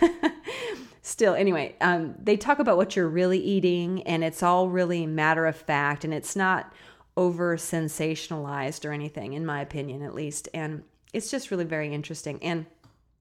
still 1.02 1.34
anyway 1.34 1.74
um, 1.80 2.14
they 2.22 2.36
talk 2.36 2.58
about 2.58 2.76
what 2.76 2.94
you're 2.94 3.08
really 3.08 3.38
eating 3.38 4.02
and 4.02 4.22
it's 4.22 4.42
all 4.42 4.68
really 4.68 5.06
matter 5.06 5.46
of 5.46 5.56
fact 5.56 6.04
and 6.04 6.12
it's 6.12 6.36
not 6.36 6.72
over 7.16 7.56
sensationalized 7.56 8.84
or 8.84 8.92
anything 8.92 9.34
in 9.34 9.44
my 9.44 9.60
opinion 9.60 10.02
at 10.02 10.14
least. 10.14 10.48
And 10.54 10.82
it's 11.12 11.30
just 11.30 11.50
really 11.50 11.64
very 11.64 11.92
interesting. 11.92 12.42
And 12.42 12.66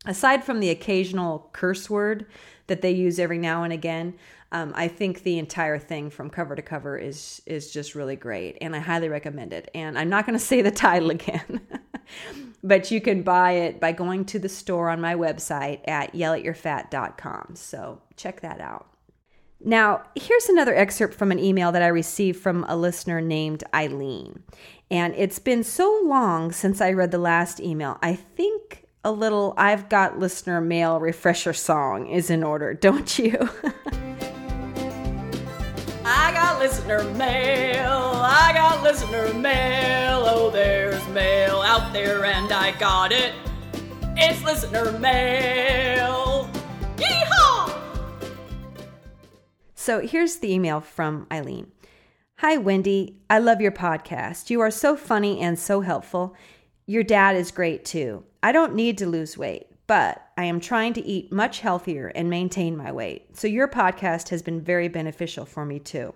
aside 0.05 0.43
from 0.43 0.59
the 0.59 0.69
occasional 0.69 1.49
curse 1.51 1.89
word 1.89 2.25
that 2.67 2.81
they 2.81 2.91
use 2.91 3.19
every 3.19 3.37
now 3.37 3.63
and 3.63 3.73
again 3.73 4.13
um, 4.53 4.71
i 4.73 4.87
think 4.87 5.23
the 5.23 5.37
entire 5.37 5.77
thing 5.77 6.09
from 6.09 6.29
cover 6.29 6.55
to 6.55 6.61
cover 6.61 6.97
is 6.97 7.41
is 7.45 7.69
just 7.69 7.95
really 7.95 8.15
great 8.15 8.57
and 8.61 8.73
i 8.73 8.79
highly 8.79 9.09
recommend 9.09 9.51
it. 9.51 9.69
And 9.75 9.99
i'm 9.99 10.07
not 10.07 10.25
going 10.25 10.39
to 10.39 10.45
say 10.45 10.61
the 10.61 10.71
title 10.71 11.09
again 11.09 11.59
but 12.63 12.91
you 12.91 13.01
can 13.01 13.23
buy 13.23 13.51
it 13.51 13.79
by 13.79 13.91
going 13.91 14.25
to 14.25 14.39
the 14.39 14.49
store 14.49 14.89
on 14.89 15.01
my 15.01 15.15
website 15.15 15.81
at 15.87 16.13
yellatyourfat.com. 16.13 17.55
So 17.55 18.01
check 18.15 18.41
that 18.41 18.59
out. 18.59 18.87
Now, 19.61 20.03
here's 20.15 20.47
another 20.47 20.73
excerpt 20.73 21.13
from 21.13 21.31
an 21.31 21.39
email 21.39 21.71
that 21.73 21.81
I 21.81 21.87
received 21.87 22.39
from 22.39 22.63
a 22.69 22.77
listener 22.77 23.19
named 23.19 23.63
Eileen. 23.73 24.43
And 24.89 25.13
it's 25.15 25.39
been 25.39 25.63
so 25.63 26.01
long 26.05 26.51
since 26.51 26.79
I 26.79 26.93
read 26.93 27.11
the 27.11 27.17
last 27.17 27.59
email. 27.59 27.99
I 28.01 28.15
think 28.15 28.85
a 29.03 29.11
little 29.11 29.53
I've 29.57 29.89
got 29.89 30.17
listener 30.17 30.61
mail 30.61 30.99
refresher 30.99 31.53
song 31.53 32.07
is 32.07 32.29
in 32.29 32.43
order, 32.43 32.73
don't 32.81 33.19
you? 33.19 33.49
I 36.05 36.31
got 36.31 36.59
listener 36.59 37.03
mail. 37.15 38.08
I 38.41 38.53
got 38.53 38.81
listener 38.81 39.33
mail. 39.33 40.23
Oh, 40.25 40.49
there's 40.49 41.05
mail 41.09 41.57
out 41.57 41.91
there, 41.91 42.23
and 42.23 42.49
I 42.53 42.71
got 42.79 43.11
it. 43.11 43.33
It's 44.15 44.41
listener 44.45 44.97
mail. 44.97 46.49
Yeehaw! 46.95 47.77
So 49.75 49.99
here's 49.99 50.37
the 50.37 50.53
email 50.53 50.79
from 50.79 51.27
Eileen. 51.29 51.67
Hi, 52.37 52.55
Wendy. 52.55 53.19
I 53.29 53.39
love 53.39 53.59
your 53.59 53.73
podcast. 53.73 54.49
You 54.49 54.61
are 54.61 54.71
so 54.71 54.95
funny 54.95 55.41
and 55.41 55.59
so 55.59 55.81
helpful. 55.81 56.33
Your 56.85 57.03
dad 57.03 57.35
is 57.35 57.51
great 57.51 57.83
too. 57.83 58.23
I 58.41 58.53
don't 58.53 58.73
need 58.73 58.97
to 58.99 59.05
lose 59.05 59.37
weight 59.37 59.67
but 59.85 60.23
I 60.37 60.43
am 60.43 60.59
trying 60.59 60.93
to 60.93 61.03
eat 61.03 61.31
much 61.31 61.61
healthier 61.61 62.09
and 62.09 62.29
maintain 62.29 62.77
my 62.77 62.91
weight. 62.91 63.35
So 63.35 63.47
your 63.47 63.67
podcast 63.67 64.29
has 64.29 64.43
been 64.43 64.61
very 64.61 64.87
beneficial 64.87 65.45
for 65.45 65.65
me 65.65 65.79
too. 65.79 66.13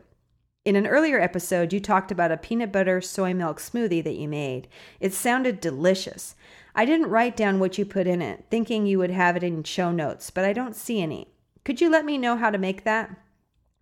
In 0.65 0.77
an 0.77 0.87
earlier 0.87 1.19
episode, 1.19 1.73
you 1.73 1.81
talked 1.81 2.09
about 2.09 2.31
a 2.31 2.37
peanut 2.37 2.71
butter 2.71 3.01
soy 3.01 3.33
milk 3.33 3.59
smoothie 3.59 4.03
that 4.03 4.15
you 4.15 4.29
made. 4.29 4.69
It 5.01 5.13
sounded 5.13 5.59
delicious. 5.59 6.35
I 6.73 6.85
didn't 6.85 7.09
write 7.09 7.35
down 7.35 7.59
what 7.59 7.77
you 7.77 7.85
put 7.85 8.07
in 8.07 8.21
it, 8.21 8.45
thinking 8.49 8.85
you 8.85 8.97
would 8.99 9.09
have 9.09 9.35
it 9.35 9.43
in 9.43 9.63
show 9.63 9.91
notes, 9.91 10.29
but 10.29 10.45
I 10.45 10.53
don't 10.53 10.75
see 10.75 11.01
any. 11.01 11.27
Could 11.65 11.81
you 11.81 11.89
let 11.89 12.05
me 12.05 12.17
know 12.17 12.37
how 12.37 12.49
to 12.49 12.57
make 12.57 12.85
that? 12.85 13.13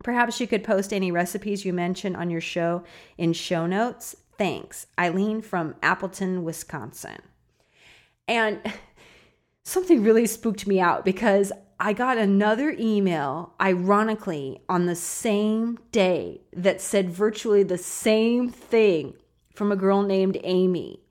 Perhaps 0.03 0.39
you 0.39 0.47
could 0.47 0.63
post 0.63 0.91
any 0.91 1.11
recipes 1.11 1.63
you 1.63 1.71
mention 1.71 2.15
on 2.15 2.31
your 2.31 2.41
show 2.41 2.83
in 3.15 3.33
show 3.33 3.67
notes. 3.67 4.15
Thanks. 4.39 4.87
Eileen 4.99 5.43
from 5.43 5.75
Appleton, 5.83 6.43
Wisconsin. 6.43 7.19
And 8.27 8.59
something 9.63 10.01
really 10.01 10.25
spooked 10.25 10.65
me 10.65 10.79
out 10.79 11.05
because 11.05 11.51
I 11.83 11.93
got 11.93 12.19
another 12.19 12.75
email, 12.77 13.53
ironically, 13.59 14.61
on 14.69 14.85
the 14.85 14.95
same 14.95 15.79
day 15.91 16.41
that 16.53 16.79
said 16.79 17.09
virtually 17.09 17.63
the 17.63 17.79
same 17.79 18.49
thing 18.49 19.15
from 19.55 19.71
a 19.71 19.75
girl 19.75 20.03
named 20.03 20.37
Amy. 20.43 21.01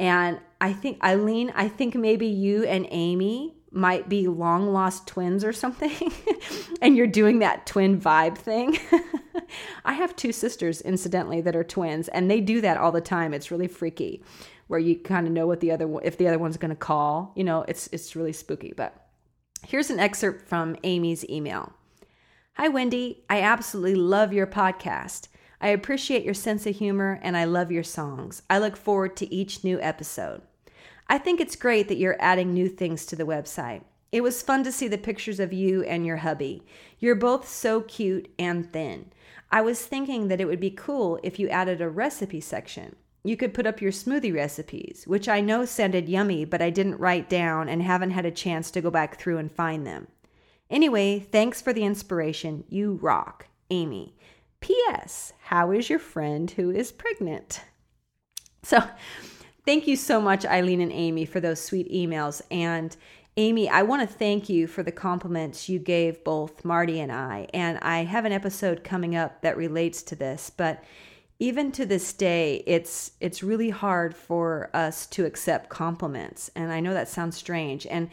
And 0.00 0.40
I 0.60 0.72
think, 0.72 1.00
Eileen, 1.04 1.52
I 1.54 1.68
think 1.68 1.94
maybe 1.94 2.26
you 2.26 2.64
and 2.64 2.88
Amy 2.90 3.54
might 3.70 4.08
be 4.08 4.26
long 4.26 4.72
lost 4.72 5.06
twins 5.06 5.44
or 5.44 5.52
something, 5.52 6.12
and 6.82 6.96
you're 6.96 7.06
doing 7.06 7.38
that 7.38 7.64
twin 7.66 8.00
vibe 8.00 8.36
thing. 8.36 8.78
I 9.84 9.92
have 9.92 10.16
two 10.16 10.32
sisters, 10.32 10.80
incidentally, 10.80 11.40
that 11.42 11.54
are 11.54 11.62
twins, 11.62 12.08
and 12.08 12.28
they 12.28 12.40
do 12.40 12.60
that 12.62 12.78
all 12.78 12.90
the 12.90 13.00
time. 13.00 13.32
It's 13.32 13.52
really 13.52 13.68
freaky 13.68 14.24
where 14.66 14.80
you 14.80 14.96
kind 14.98 15.28
of 15.28 15.32
know 15.32 15.46
what 15.46 15.60
the 15.60 15.70
other 15.70 15.88
if 16.02 16.18
the 16.18 16.26
other 16.26 16.38
one's 16.38 16.56
going 16.56 16.70
to 16.70 16.76
call. 16.76 17.32
You 17.36 17.44
know, 17.44 17.64
it's 17.68 17.88
it's 17.92 18.16
really 18.16 18.32
spooky. 18.32 18.72
But 18.76 19.06
here's 19.66 19.90
an 19.90 20.00
excerpt 20.00 20.48
from 20.48 20.76
Amy's 20.84 21.28
email. 21.28 21.72
Hi 22.54 22.68
Wendy, 22.68 23.24
I 23.28 23.40
absolutely 23.40 23.94
love 23.94 24.32
your 24.32 24.46
podcast. 24.46 25.28
I 25.60 25.68
appreciate 25.68 26.24
your 26.24 26.34
sense 26.34 26.66
of 26.66 26.76
humor 26.76 27.20
and 27.22 27.36
I 27.36 27.44
love 27.44 27.70
your 27.70 27.84
songs. 27.84 28.42
I 28.48 28.58
look 28.58 28.76
forward 28.76 29.16
to 29.16 29.32
each 29.34 29.62
new 29.62 29.80
episode. 29.80 30.42
I 31.08 31.18
think 31.18 31.40
it's 31.40 31.56
great 31.56 31.88
that 31.88 31.98
you're 31.98 32.16
adding 32.20 32.52
new 32.52 32.68
things 32.68 33.04
to 33.06 33.16
the 33.16 33.24
website. 33.24 33.82
It 34.12 34.22
was 34.22 34.42
fun 34.42 34.64
to 34.64 34.72
see 34.72 34.88
the 34.88 34.98
pictures 34.98 35.38
of 35.38 35.52
you 35.52 35.82
and 35.84 36.04
your 36.04 36.18
hubby. 36.18 36.64
You're 36.98 37.14
both 37.14 37.48
so 37.48 37.80
cute 37.82 38.32
and 38.38 38.72
thin. 38.72 39.12
I 39.50 39.60
was 39.60 39.84
thinking 39.84 40.28
that 40.28 40.40
it 40.40 40.46
would 40.46 40.60
be 40.60 40.70
cool 40.70 41.18
if 41.22 41.38
you 41.38 41.48
added 41.48 41.80
a 41.80 41.88
recipe 41.88 42.40
section. 42.40 42.96
You 43.22 43.36
could 43.36 43.52
put 43.52 43.66
up 43.66 43.82
your 43.82 43.92
smoothie 43.92 44.34
recipes, 44.34 45.04
which 45.06 45.28
I 45.28 45.40
know 45.40 45.64
sounded 45.64 46.08
yummy, 46.08 46.44
but 46.44 46.62
I 46.62 46.70
didn't 46.70 46.98
write 46.98 47.28
down 47.28 47.68
and 47.68 47.82
haven't 47.82 48.12
had 48.12 48.24
a 48.24 48.30
chance 48.30 48.70
to 48.70 48.80
go 48.80 48.90
back 48.90 49.18
through 49.18 49.38
and 49.38 49.52
find 49.52 49.86
them. 49.86 50.08
Anyway, 50.70 51.18
thanks 51.18 51.60
for 51.60 51.72
the 51.72 51.84
inspiration. 51.84 52.64
You 52.68 52.98
rock. 53.02 53.46
Amy. 53.70 54.14
P.S. 54.60 55.32
How 55.44 55.70
is 55.70 55.88
your 55.88 55.98
friend 55.98 56.50
who 56.50 56.70
is 56.70 56.92
pregnant? 56.92 57.62
So, 58.62 58.82
thank 59.64 59.86
you 59.86 59.96
so 59.96 60.20
much, 60.20 60.44
Eileen 60.44 60.80
and 60.80 60.92
Amy, 60.92 61.24
for 61.24 61.40
those 61.40 61.60
sweet 61.60 61.90
emails. 61.90 62.42
And 62.50 62.94
Amy, 63.36 63.68
I 63.68 63.82
want 63.82 64.08
to 64.08 64.16
thank 64.16 64.48
you 64.48 64.66
for 64.66 64.82
the 64.82 64.92
compliments 64.92 65.68
you 65.68 65.78
gave 65.78 66.22
both 66.24 66.64
Marty 66.64 67.00
and 67.00 67.10
I. 67.10 67.48
And 67.54 67.78
I 67.78 68.04
have 68.04 68.24
an 68.24 68.32
episode 68.32 68.84
coming 68.84 69.16
up 69.16 69.40
that 69.42 69.56
relates 69.56 70.02
to 70.04 70.16
this, 70.16 70.50
but 70.50 70.84
even 71.40 71.72
to 71.72 71.84
this 71.84 72.12
day 72.12 72.62
it's 72.66 73.12
it's 73.20 73.42
really 73.42 73.70
hard 73.70 74.14
for 74.14 74.70
us 74.72 75.06
to 75.06 75.24
accept 75.24 75.68
compliments 75.68 76.50
and 76.54 76.72
i 76.72 76.78
know 76.78 76.94
that 76.94 77.08
sounds 77.08 77.36
strange 77.36 77.86
and 77.86 78.08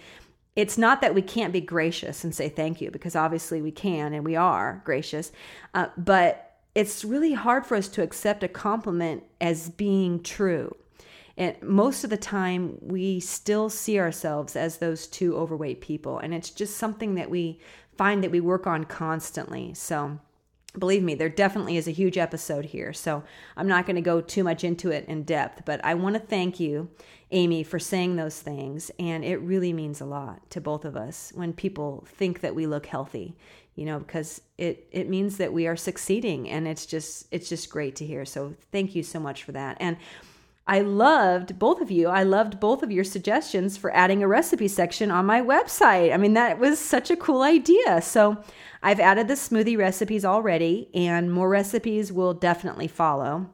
it's 0.55 0.77
not 0.77 1.01
that 1.01 1.13
we 1.13 1.21
can't 1.21 1.53
be 1.53 1.61
gracious 1.61 2.23
and 2.23 2.33
say 2.33 2.49
thank 2.49 2.81
you 2.81 2.89
because 2.89 3.15
obviously 3.15 3.61
we 3.61 3.71
can 3.71 4.13
and 4.13 4.25
we 4.25 4.35
are 4.35 4.81
gracious 4.85 5.31
uh, 5.75 5.87
but 5.95 6.47
it's 6.77 7.03
really 7.03 7.33
hard 7.33 7.65
for 7.65 7.75
us 7.75 7.87
to 7.87 8.03
accept 8.03 8.43
a 8.43 8.47
compliment 8.47 9.23
as 9.41 9.67
being 9.67 10.21
true. 10.21 10.75
And 11.35 11.59
most 11.63 12.03
of 12.03 12.11
the 12.11 12.17
time 12.17 12.77
we 12.81 13.19
still 13.19 13.71
see 13.71 13.99
ourselves 13.99 14.55
as 14.55 14.77
those 14.77 15.07
two 15.07 15.35
overweight 15.35 15.81
people 15.81 16.19
and 16.19 16.35
it's 16.35 16.51
just 16.51 16.77
something 16.77 17.15
that 17.15 17.31
we 17.31 17.59
find 17.97 18.23
that 18.23 18.29
we 18.29 18.39
work 18.39 18.67
on 18.67 18.83
constantly 18.83 19.73
so 19.73 20.19
believe 20.77 21.03
me, 21.03 21.15
there 21.15 21.29
definitely 21.29 21.77
is 21.77 21.87
a 21.87 21.91
huge 21.91 22.17
episode 22.17 22.65
here. 22.65 22.93
So 22.93 23.23
I'm 23.55 23.67
not 23.67 23.85
going 23.85 23.95
to 23.95 24.01
go 24.01 24.21
too 24.21 24.43
much 24.43 24.63
into 24.63 24.91
it 24.91 25.05
in 25.07 25.23
depth, 25.23 25.63
but 25.65 25.83
I 25.83 25.93
want 25.93 26.15
to 26.15 26.19
thank 26.19 26.59
you, 26.59 26.89
Amy, 27.31 27.63
for 27.63 27.79
saying 27.79 28.15
those 28.15 28.39
things. 28.39 28.91
And 28.99 29.23
it 29.23 29.37
really 29.37 29.73
means 29.73 30.01
a 30.01 30.05
lot 30.05 30.49
to 30.51 30.61
both 30.61 30.85
of 30.85 30.95
us 30.95 31.31
when 31.35 31.53
people 31.53 32.05
think 32.07 32.41
that 32.41 32.55
we 32.55 32.67
look 32.67 32.85
healthy, 32.85 33.35
you 33.75 33.85
know, 33.85 33.99
because 33.99 34.41
it, 34.57 34.87
it 34.91 35.09
means 35.09 35.37
that 35.37 35.53
we 35.53 35.67
are 35.67 35.75
succeeding 35.75 36.49
and 36.49 36.67
it's 36.67 36.85
just, 36.85 37.27
it's 37.31 37.49
just 37.49 37.69
great 37.69 37.95
to 37.97 38.05
hear. 38.05 38.25
So 38.25 38.55
thank 38.71 38.95
you 38.95 39.03
so 39.03 39.19
much 39.19 39.43
for 39.43 39.51
that. 39.53 39.77
And 39.79 39.97
I 40.67 40.81
loved 40.81 41.57
both 41.57 41.79
of 41.79 41.89
you. 41.89 42.09
I 42.09 42.23
loved 42.23 42.59
both 42.59 42.83
of 42.83 42.91
your 42.91 43.05
suggestions 43.05 43.77
for 43.77 43.95
adding 43.95 44.21
a 44.21 44.27
recipe 44.27 44.67
section 44.67 45.09
on 45.09 45.25
my 45.25 45.41
website. 45.41 46.13
I 46.13 46.17
mean, 46.17 46.33
that 46.33 46.59
was 46.59 46.77
such 46.77 47.09
a 47.09 47.15
cool 47.15 47.41
idea. 47.41 48.01
So 48.01 48.43
I've 48.83 48.99
added 48.99 49.29
the 49.29 49.35
smoothie 49.35 49.77
recipes 49.77 50.25
already, 50.25 50.89
and 50.93 51.31
more 51.31 51.47
recipes 51.47 52.11
will 52.11 52.33
definitely 52.33 52.87
follow. 52.87 53.49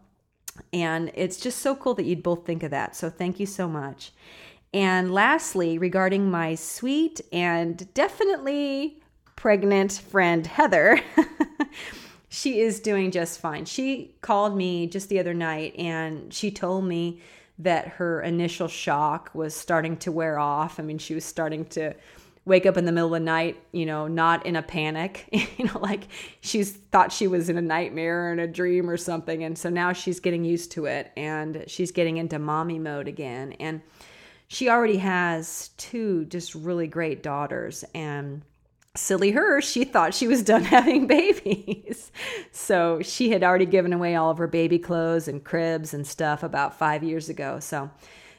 And 0.72 1.12
it's 1.14 1.38
just 1.38 1.60
so 1.60 1.76
cool 1.76 1.94
that 1.96 2.06
you'd 2.06 2.24
both 2.24 2.46
think 2.46 2.64
of 2.64 2.72
that. 2.72 2.96
So 2.96 3.12
thank 3.12 3.40
you 3.40 3.46
so 3.46 3.68
much. 3.68 4.12
And 4.74 5.14
lastly, 5.14 5.78
regarding 5.78 6.32
my 6.32 6.56
sweet 6.56 7.22
and 7.32 7.94
definitely 7.94 9.04
pregnant 9.36 9.92
friend 9.92 10.48
Heather, 10.48 11.00
she 12.34 12.62
is 12.62 12.80
doing 12.80 13.12
just 13.12 13.40
fine. 13.40 13.64
She 13.64 14.16
called 14.22 14.58
me 14.58 14.88
just 14.88 15.08
the 15.08 15.20
other 15.20 15.36
night 15.36 15.76
and 15.78 16.34
she 16.34 16.50
told 16.50 16.84
me 16.84 17.22
that 17.60 17.88
her 17.90 18.24
initial 18.24 18.68
shock 18.68 19.30
was 19.36 19.54
starting 19.54 19.98
to 19.98 20.12
wear 20.12 20.40
off. 20.40 20.80
I 20.80 20.84
mean, 20.84 20.98
she 20.98 21.14
was 21.14 21.24
starting 21.24 21.64
to 21.66 21.94
wake 22.44 22.66
up 22.66 22.76
in 22.76 22.86
the 22.86 22.92
middle 22.92 23.14
of 23.14 23.22
the 23.22 23.24
night, 23.24 23.62
you 23.72 23.86
know, 23.86 24.08
not 24.08 24.48
in 24.48 24.56
a 24.56 24.64
panic, 24.64 25.30
you 25.60 25.66
know, 25.66 25.80
like 25.80 26.08
she's 26.42 26.72
thought 26.72 27.12
she 27.12 27.28
was 27.28 27.50
in 27.50 27.58
a 27.58 27.62
nightmare 27.62 28.30
or 28.30 28.34
in 28.34 28.40
a 28.40 28.48
dream 28.48 28.90
or 28.90 28.98
something. 28.98 29.44
And 29.44 29.56
so 29.56 29.70
now 29.70 29.94
she's 29.94 30.20
getting 30.20 30.44
used 30.44 30.72
to 30.72 30.86
it 30.86 31.12
and 31.16 31.64
she's 31.68 31.92
getting 31.92 32.18
into 32.18 32.40
mommy 32.40 32.80
mode 32.80 33.08
again. 33.08 33.54
And 33.60 33.80
she 34.48 34.70
already 34.70 34.98
has 34.98 35.70
two 35.78 36.26
just 36.26 36.56
really 36.56 36.88
great 36.88 37.22
daughters. 37.22 37.86
And 37.94 38.42
silly 38.96 39.32
her, 39.32 39.60
she 39.60 39.84
thought 39.84 40.14
she 40.14 40.28
was 40.28 40.44
done 40.44 40.64
having 40.64 41.08
babies. 41.08 42.12
so 42.52 43.02
she 43.02 43.32
had 43.32 43.44
already 43.44 43.66
given 43.66 43.94
away 43.94 44.16
all 44.16 44.30
of 44.30 44.38
her 44.38 44.48
baby 44.48 44.80
clothes 44.80 45.28
and 45.28 45.44
cribs 45.44 45.94
and 45.94 46.06
stuff 46.06 46.44
about 46.44 46.78
five 46.78 47.04
years 47.04 47.30
ago. 47.30 47.60
So 47.60 47.90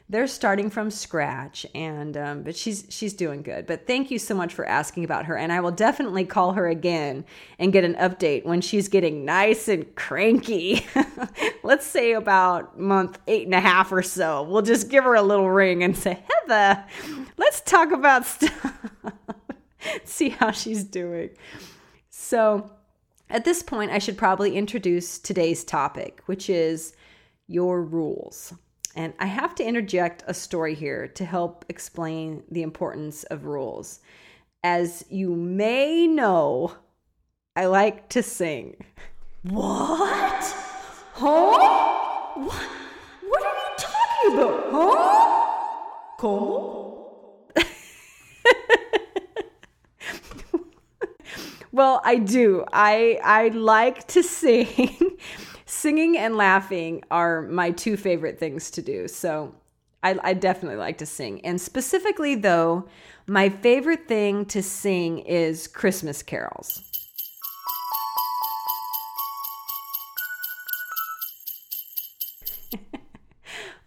they're 0.09 0.27
starting 0.27 0.69
from 0.69 0.91
scratch 0.91 1.65
and 1.75 2.17
um, 2.19 2.43
but 2.43 2.55
she's 2.55 2.87
she's 2.91 3.15
doing 3.15 3.43
good. 3.43 3.67
But 3.67 3.87
thank 3.87 4.11
you 4.11 4.19
so 4.19 4.35
much 4.35 4.53
for 4.53 4.67
asking 4.67 5.03
about 5.03 5.25
her. 5.25 5.37
And 5.37 5.51
i 5.51 5.61
will 5.61 5.71
definitely 5.71 6.27
call 6.27 6.53
her 6.53 6.69
again 6.69 7.25
and 7.59 7.73
get 7.73 7.85
an 7.85 7.95
update 7.95 8.45
when 8.45 8.61
she's 8.61 8.89
getting 8.89 9.25
nice 9.25 9.67
and 9.67 9.93
cranky. 9.97 10.87
Let's 11.63 11.87
say 11.87 12.13
about 12.13 12.79
month 12.79 13.19
eight 13.27 13.47
and 13.47 13.55
a 13.55 13.61
half 13.61 13.91
or 13.91 14.03
so. 14.03 14.43
We'll 14.43 14.63
just 14.63 14.91
give 14.91 15.05
her 15.05 15.15
a 15.15 15.23
little 15.23 15.51
ring 15.51 15.83
and 15.83 15.97
say 15.97 16.23
heather 16.29 16.85
let's 17.37 17.61
talk 17.63 17.93
about 17.93 18.27
stuff 18.27 18.73
see 20.05 20.31
how 20.31 20.51
she's 20.51 20.85
doing 20.85 21.31
so 22.11 22.71
at 23.31 23.45
this 23.45 23.63
point 23.63 23.91
i 23.91 23.99
should 23.99 24.17
probably 24.19 24.57
introduce 24.57 25.19
today's 25.19 25.65
topic 25.65 26.21
which 26.27 26.49
is 26.49 26.95
your 27.47 27.83
rules 27.83 28.55
and 28.97 29.13
I 29.19 29.27
have 29.27 29.55
to 29.57 29.65
interject 29.65 30.23
a 30.27 30.35
story 30.35 30.75
here 30.75 31.09
to 31.09 31.25
help 31.25 31.65
explain 31.69 32.45
the 32.51 32.63
importance 32.63 33.25
of 33.25 33.45
rules. 33.45 34.01
As 34.63 35.05
you 35.11 35.35
may 35.35 36.07
know, 36.07 36.75
I 37.57 37.67
like 37.67 38.09
to 38.11 38.23
sing. 38.23 38.77
What? 39.43 40.45
Huh? 41.13 41.51
What, 42.35 42.55
what 43.29 43.43
are 43.43 43.55
you 43.55 43.77
talking 43.79 44.39
about? 44.39 44.71
Huh? 44.71 46.17
Como? 46.19 46.84
Well, 51.75 52.01
I 52.05 52.17
do. 52.19 52.65
I 52.73 53.19
I 53.25 53.49
like 53.49 54.07
to 54.09 54.23
sing 54.23 55.19
singing 55.67 56.17
and 56.17 56.37
laughing 56.37 57.03
are 57.11 57.43
my 57.43 57.73
two 57.73 57.97
favorite 57.97 58.39
things 58.39 58.71
to 58.71 58.81
do. 58.81 59.09
So 59.09 59.57
I, 60.01 60.17
I, 60.23 60.35
definitely 60.35 60.77
like 60.77 60.99
to 60.99 61.07
sing. 61.07 61.45
And 61.45 61.61
specifically, 61.61 62.37
though, 62.37 62.87
my 63.27 63.49
favorite 63.49 64.07
thing 64.07 64.45
to 64.47 64.63
sing 64.63 65.19
is 65.21 65.67
Christmas 65.67 66.23
carols. 66.23 66.81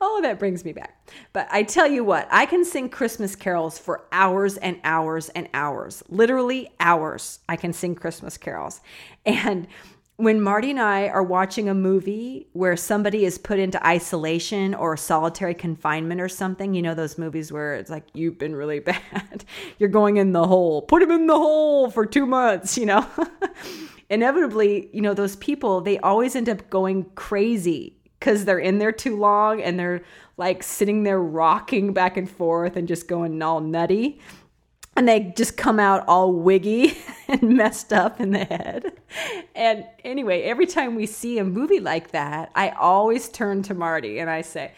oh, 0.02 0.20
that 0.24 0.40
brings 0.40 0.66
me 0.66 0.74
back. 0.74 1.07
But 1.38 1.48
I 1.52 1.62
tell 1.62 1.86
you 1.86 2.04
what, 2.04 2.28
I 2.32 2.48
can 2.48 2.66
sing 2.66 2.90
Christmas 2.90 3.36
carols 3.36 3.78
for 3.78 4.08
hours 4.12 4.58
and 4.58 4.80
hours 4.84 5.30
and 5.30 5.48
hours. 5.54 6.02
Literally 6.10 6.72
hours. 6.80 7.42
I 7.48 7.58
can 7.58 7.74
sing 7.74 7.94
Christmas 7.94 8.40
carols. 8.40 8.82
And 9.24 9.68
when 10.16 10.42
Marty 10.42 10.72
and 10.72 10.80
I 10.80 11.10
are 11.10 11.22
watching 11.22 11.70
a 11.70 11.76
movie 11.76 12.48
where 12.54 12.76
somebody 12.76 13.24
is 13.24 13.38
put 13.38 13.60
into 13.60 13.86
isolation 13.86 14.74
or 14.74 14.98
solitary 14.98 15.54
confinement 15.54 16.22
or 16.22 16.28
something, 16.28 16.74
you 16.74 16.82
know, 16.82 16.96
those 16.96 17.20
movies 17.20 17.52
where 17.52 17.76
it's 17.76 17.92
like, 17.92 18.06
you've 18.16 18.40
been 18.40 18.56
really 18.56 18.80
bad. 18.94 19.46
You're 19.78 19.90
going 19.90 20.18
in 20.18 20.32
the 20.32 20.48
hole. 20.48 20.82
Put 20.82 21.04
him 21.04 21.12
in 21.12 21.28
the 21.28 21.38
hole 21.38 21.92
for 21.92 22.08
two 22.08 22.26
months, 22.26 22.80
you 22.80 22.88
know? 22.88 23.08
Inevitably, 24.10 24.90
you 24.92 25.02
know, 25.02 25.14
those 25.14 25.36
people, 25.36 25.82
they 25.82 26.00
always 26.00 26.36
end 26.36 26.50
up 26.50 26.68
going 26.72 27.04
crazy 27.14 27.97
because 28.20 28.46
they're 28.46 28.60
in 28.60 28.80
there 28.80 28.92
too 28.92 29.18
long 29.18 29.62
and 29.62 29.80
they're 29.80 30.04
like 30.38 30.64
sitting 30.64 31.04
there 31.04 31.22
rocking 31.22 31.94
back 31.94 32.18
and 32.18 32.30
forth 32.30 32.76
and 32.76 32.88
just 32.88 33.08
going 33.08 33.42
all 33.42 33.60
nutty 33.60 34.20
and 34.98 35.08
they 35.08 35.32
just 35.38 35.56
come 35.58 35.80
out 35.80 36.04
all 36.08 36.34
wiggy 36.34 36.98
and 37.28 37.44
messed 37.56 37.94
up 37.94 38.20
in 38.20 38.32
the 38.32 38.44
head. 38.44 38.94
And 39.56 39.86
anyway, 40.04 40.42
every 40.42 40.66
time 40.66 40.96
we 40.96 41.06
see 41.06 41.38
a 41.38 41.44
movie 41.44 41.80
like 41.80 42.12
that, 42.12 42.52
I 42.56 42.70
always 42.70 43.30
turn 43.30 43.62
to 43.64 43.76
Marty 43.76 44.18
and 44.18 44.30
I 44.30 44.42
say, 44.42 44.74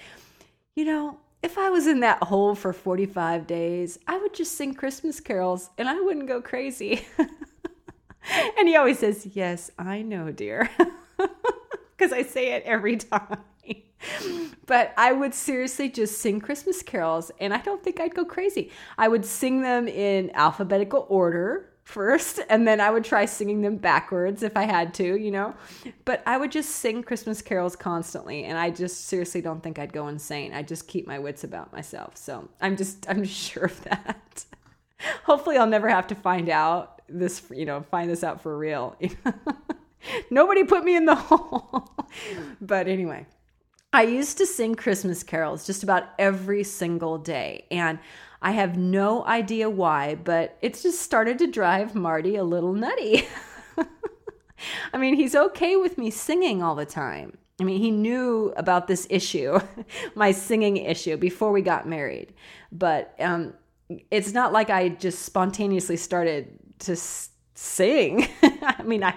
You 0.75 0.85
know, 0.85 1.19
if 1.41 1.57
I 1.57 1.69
was 1.69 1.87
in 1.87 2.01
that 2.01 2.21
hole 2.21 2.53
for 2.53 2.73
45 2.73 3.47
days, 3.47 3.97
I 4.07 4.17
would 4.17 4.33
just 4.33 4.57
sing 4.57 4.73
Christmas 4.73 5.21
carols 5.21 5.69
and 5.77 5.87
I 5.87 5.99
wouldn't 6.01 6.27
go 6.27 6.41
crazy. 6.41 7.07
and 7.17 8.67
he 8.67 8.75
always 8.75 8.99
says, 8.99 9.25
Yes, 9.33 9.71
I 9.79 10.01
know, 10.01 10.31
dear. 10.31 10.69
Because 11.99 12.13
I 12.13 12.23
say 12.23 12.53
it 12.53 12.63
every 12.65 12.95
time. 12.97 13.39
but 14.65 14.93
I 14.95 15.11
would 15.11 15.33
seriously 15.33 15.89
just 15.89 16.21
sing 16.21 16.39
Christmas 16.39 16.81
carols, 16.81 17.29
and 17.41 17.53
I 17.53 17.57
don't 17.57 17.83
think 17.83 17.99
I'd 17.99 18.15
go 18.15 18.23
crazy. 18.23 18.71
I 18.97 19.09
would 19.09 19.25
sing 19.25 19.61
them 19.61 19.89
in 19.89 20.31
alphabetical 20.33 21.05
order 21.09 21.69
first, 21.83 22.39
and 22.49 22.65
then 22.65 22.79
I 22.79 22.89
would 22.89 23.03
try 23.03 23.25
singing 23.25 23.61
them 23.61 23.75
backwards 23.75 24.43
if 24.43 24.55
I 24.55 24.63
had 24.63 24.93
to, 24.95 25.17
you 25.17 25.31
know. 25.31 25.53
But 26.05 26.23
I 26.25 26.37
would 26.37 26.53
just 26.53 26.69
sing 26.69 27.03
Christmas 27.03 27.41
carols 27.41 27.75
constantly, 27.75 28.45
and 28.45 28.57
I 28.57 28.69
just 28.69 29.07
seriously 29.07 29.41
don't 29.41 29.61
think 29.61 29.77
I'd 29.77 29.91
go 29.91 30.07
insane. 30.07 30.53
I 30.53 30.63
just 30.63 30.87
keep 30.87 31.05
my 31.05 31.19
wits 31.19 31.43
about 31.43 31.73
myself. 31.73 32.15
So 32.15 32.47
I'm 32.61 32.77
just 32.77 33.05
I'm 33.09 33.25
sure 33.25 33.65
of 33.65 33.83
that. 33.83 34.45
Hopefully, 35.25 35.57
I'll 35.57 35.67
never 35.67 35.89
have 35.89 36.07
to 36.07 36.15
find 36.15 36.47
out 36.47 37.01
this, 37.09 37.41
you 37.51 37.65
know, 37.65 37.81
find 37.91 38.09
this 38.09 38.23
out 38.23 38.41
for 38.41 38.57
real. 38.57 38.95
Nobody 40.29 40.63
put 40.63 40.83
me 40.83 40.95
in 40.95 41.05
the 41.05 41.15
hole. 41.29 41.89
but 42.61 42.87
anyway, 42.87 43.25
I 43.91 44.03
used 44.03 44.37
to 44.37 44.45
sing 44.45 44.75
Christmas 44.75 45.23
carols 45.23 45.65
just 45.65 45.83
about 45.83 46.03
every 46.17 46.63
single 46.63 47.17
day. 47.17 47.65
And 47.71 47.99
I 48.41 48.51
have 48.51 48.77
no 48.77 49.25
idea 49.25 49.69
why, 49.69 50.15
but 50.15 50.57
it's 50.61 50.83
just 50.83 51.01
started 51.01 51.39
to 51.39 51.47
drive 51.47 51.95
Marty 51.95 52.35
a 52.35 52.43
little 52.43 52.73
nutty. 52.73 53.27
I 54.93 54.97
mean, 54.97 55.15
he's 55.15 55.35
okay 55.35 55.75
with 55.75 55.97
me 55.97 56.09
singing 56.11 56.61
all 56.61 56.75
the 56.75 56.85
time. 56.85 57.37
I 57.59 57.65
mean, 57.65 57.79
he 57.79 57.91
knew 57.91 58.53
about 58.55 58.87
this 58.87 59.05
issue, 59.09 59.59
my 60.15 60.31
singing 60.31 60.77
issue, 60.77 61.17
before 61.17 61.51
we 61.51 61.61
got 61.61 61.87
married. 61.87 62.33
But 62.71 63.13
um, 63.19 63.53
it's 64.11 64.33
not 64.33 64.53
like 64.53 64.69
I 64.69 64.89
just 64.89 65.23
spontaneously 65.23 65.97
started 65.97 66.57
to 66.79 66.95
sing. 67.59 68.27
I 68.41 68.81
mean, 68.83 69.03
I 69.03 69.13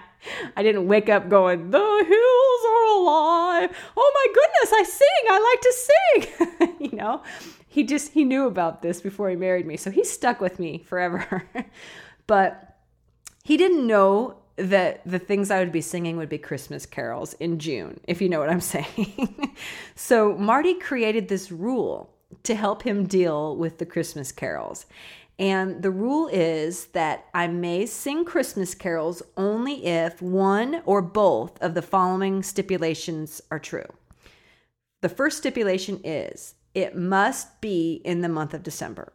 I 0.57 0.63
didn't 0.63 0.87
wake 0.87 1.09
up 1.09 1.29
going, 1.29 1.71
"The 1.71 1.79
hills 1.79 2.63
are 2.71 2.87
alive." 2.97 3.77
Oh 3.97 4.13
my 4.15 4.27
goodness, 4.35 4.73
I 4.73 4.83
sing. 4.85 5.25
I 5.31 5.39
like 5.51 5.61
to 5.61 6.67
sing. 6.69 6.91
you 6.91 6.97
know, 6.97 7.23
he 7.67 7.85
just 7.85 8.13
he 8.13 8.25
knew 8.25 8.47
about 8.47 8.83
this 8.83 9.01
before 9.01 9.31
he 9.31 9.37
married 9.37 9.67
me, 9.67 9.77
so 9.77 9.91
he 9.91 10.05
stuck 10.05 10.41
with 10.41 10.59
me 10.59 10.79
forever. 10.79 11.45
but 12.27 12.77
he 13.45 13.57
didn't 13.57 13.87
know 13.87 14.37
that 14.57 15.01
the 15.07 15.19
things 15.19 15.51
I 15.51 15.61
would 15.61 15.73
be 15.73 15.81
singing 15.81 16.17
would 16.17 16.29
be 16.29 16.39
Christmas 16.39 16.85
carols 16.85 17.33
in 17.35 17.59
June, 17.59 18.01
if 18.07 18.21
you 18.21 18.29
know 18.29 18.39
what 18.39 18.51
I'm 18.51 18.61
saying. 18.61 19.57
so 19.95 20.37
Marty 20.37 20.75
created 20.75 21.29
this 21.29 21.51
rule 21.51 22.11
to 22.45 22.55
help 22.55 22.83
him 22.83 23.07
deal 23.07 23.57
with 23.57 23.79
the 23.79 23.87
Christmas 23.87 24.33
carols. 24.33 24.87
And 25.38 25.83
the 25.83 25.90
rule 25.90 26.29
is 26.29 26.87
that 26.87 27.27
I 27.35 27.47
may 27.47 27.87
sing 27.87 28.25
Christmas 28.25 28.75
carols 28.75 29.23
only 29.37 29.87
if 29.87 30.21
one 30.21 30.83
or 30.85 31.03
both 31.03 31.61
of 31.61 31.75
the 31.75 31.83
following 31.83 32.42
stipulations 32.42 33.40
are 33.51 33.59
true. 33.59 33.87
The 35.01 35.09
first 35.09 35.38
stipulation 35.38 36.01
is 36.05 36.55
it 36.75 36.97
must 36.97 37.61
be 37.61 38.01
in 38.05 38.21
the 38.21 38.29
month 38.29 38.55
of 38.55 38.62
December. 38.62 39.12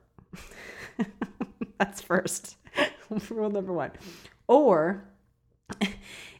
That's 1.79 2.01
first. 2.01 2.57
Rule 3.29 3.49
number 3.49 3.71
one. 3.71 3.91
Or 4.47 5.05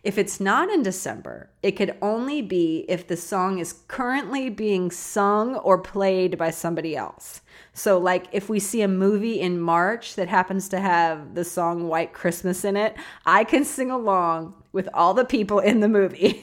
If 0.08 0.18
it's 0.18 0.40
not 0.40 0.70
in 0.70 0.84
December, 0.84 1.50
it 1.62 1.74
could 1.74 1.98
only 2.02 2.42
be 2.42 2.86
if 2.88 3.08
the 3.08 3.18
song 3.18 3.60
is 3.60 3.84
currently 3.90 4.50
being 4.50 4.90
sung 4.90 5.58
or 5.58 5.78
played 5.78 6.38
by 6.38 6.50
somebody 6.50 6.96
else. 6.96 7.42
So, 7.74 7.98
like 7.98 8.28
if 8.32 8.48
we 8.48 8.62
see 8.62 8.82
a 8.82 8.88
movie 8.88 9.42
in 9.42 9.60
March 9.60 10.16
that 10.16 10.30
happens 10.30 10.70
to 10.70 10.80
have 10.80 11.36
the 11.36 11.44
song 11.44 11.90
White 11.90 12.14
Christmas 12.14 12.64
in 12.64 12.78
it, 12.78 12.96
I 13.26 13.44
can 13.44 13.66
sing 13.66 13.92
along 13.92 14.54
with 14.72 14.88
all 14.94 15.14
the 15.14 15.26
people 15.26 15.60
in 15.60 15.82
the 15.82 15.90
movie. 15.90 16.42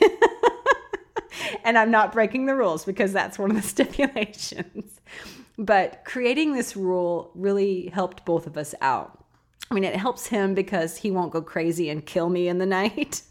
and 1.65 1.79
I'm 1.79 1.91
not 1.91 2.13
breaking 2.13 2.45
the 2.45 2.57
rules 2.57 2.85
because 2.85 3.15
that's 3.15 3.39
one 3.39 3.51
of 3.51 3.57
the 3.57 3.63
stipulations. 3.67 5.01
But 5.57 6.05
creating 6.05 6.53
this 6.53 6.77
rule 6.77 7.31
really 7.35 7.87
helped 7.87 8.27
both 8.27 8.47
of 8.47 8.59
us 8.59 8.75
out. 8.83 9.24
I 9.71 9.75
mean, 9.75 9.85
it 9.85 9.97
helps 9.97 10.27
him 10.27 10.55
because 10.55 10.99
he 10.99 11.11
won't 11.11 11.33
go 11.33 11.43
crazy 11.43 11.91
and 11.91 12.05
kill 12.05 12.29
me 12.29 12.49
in 12.49 12.59
the 12.59 12.67
night. 12.67 13.23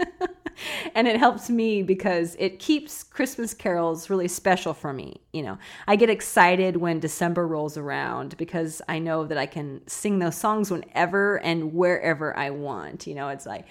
and 0.96 1.08
it 1.08 1.18
helps 1.18 1.50
me 1.50 1.84
because 1.84 2.36
it 2.40 2.60
keeps 2.60 3.04
Christmas 3.04 3.54
carols 3.54 4.10
really 4.10 4.28
special 4.28 4.74
for 4.74 4.94
me. 4.94 5.22
You 5.32 5.44
know, 5.44 5.58
I 5.88 5.96
get 5.96 6.10
excited 6.10 6.78
when 6.78 7.00
December 7.00 7.48
rolls 7.48 7.78
around 7.78 8.36
because 8.38 8.82
I 8.88 9.00
know 9.00 9.26
that 9.26 9.38
I 9.38 9.46
can 9.46 9.82
sing 9.88 10.20
those 10.20 10.36
songs 10.36 10.72
whenever 10.72 11.38
and 11.38 11.74
wherever 11.74 12.36
I 12.38 12.50
want. 12.50 13.08
You 13.08 13.16
know, 13.16 13.30
it's 13.30 13.46
like, 13.46 13.66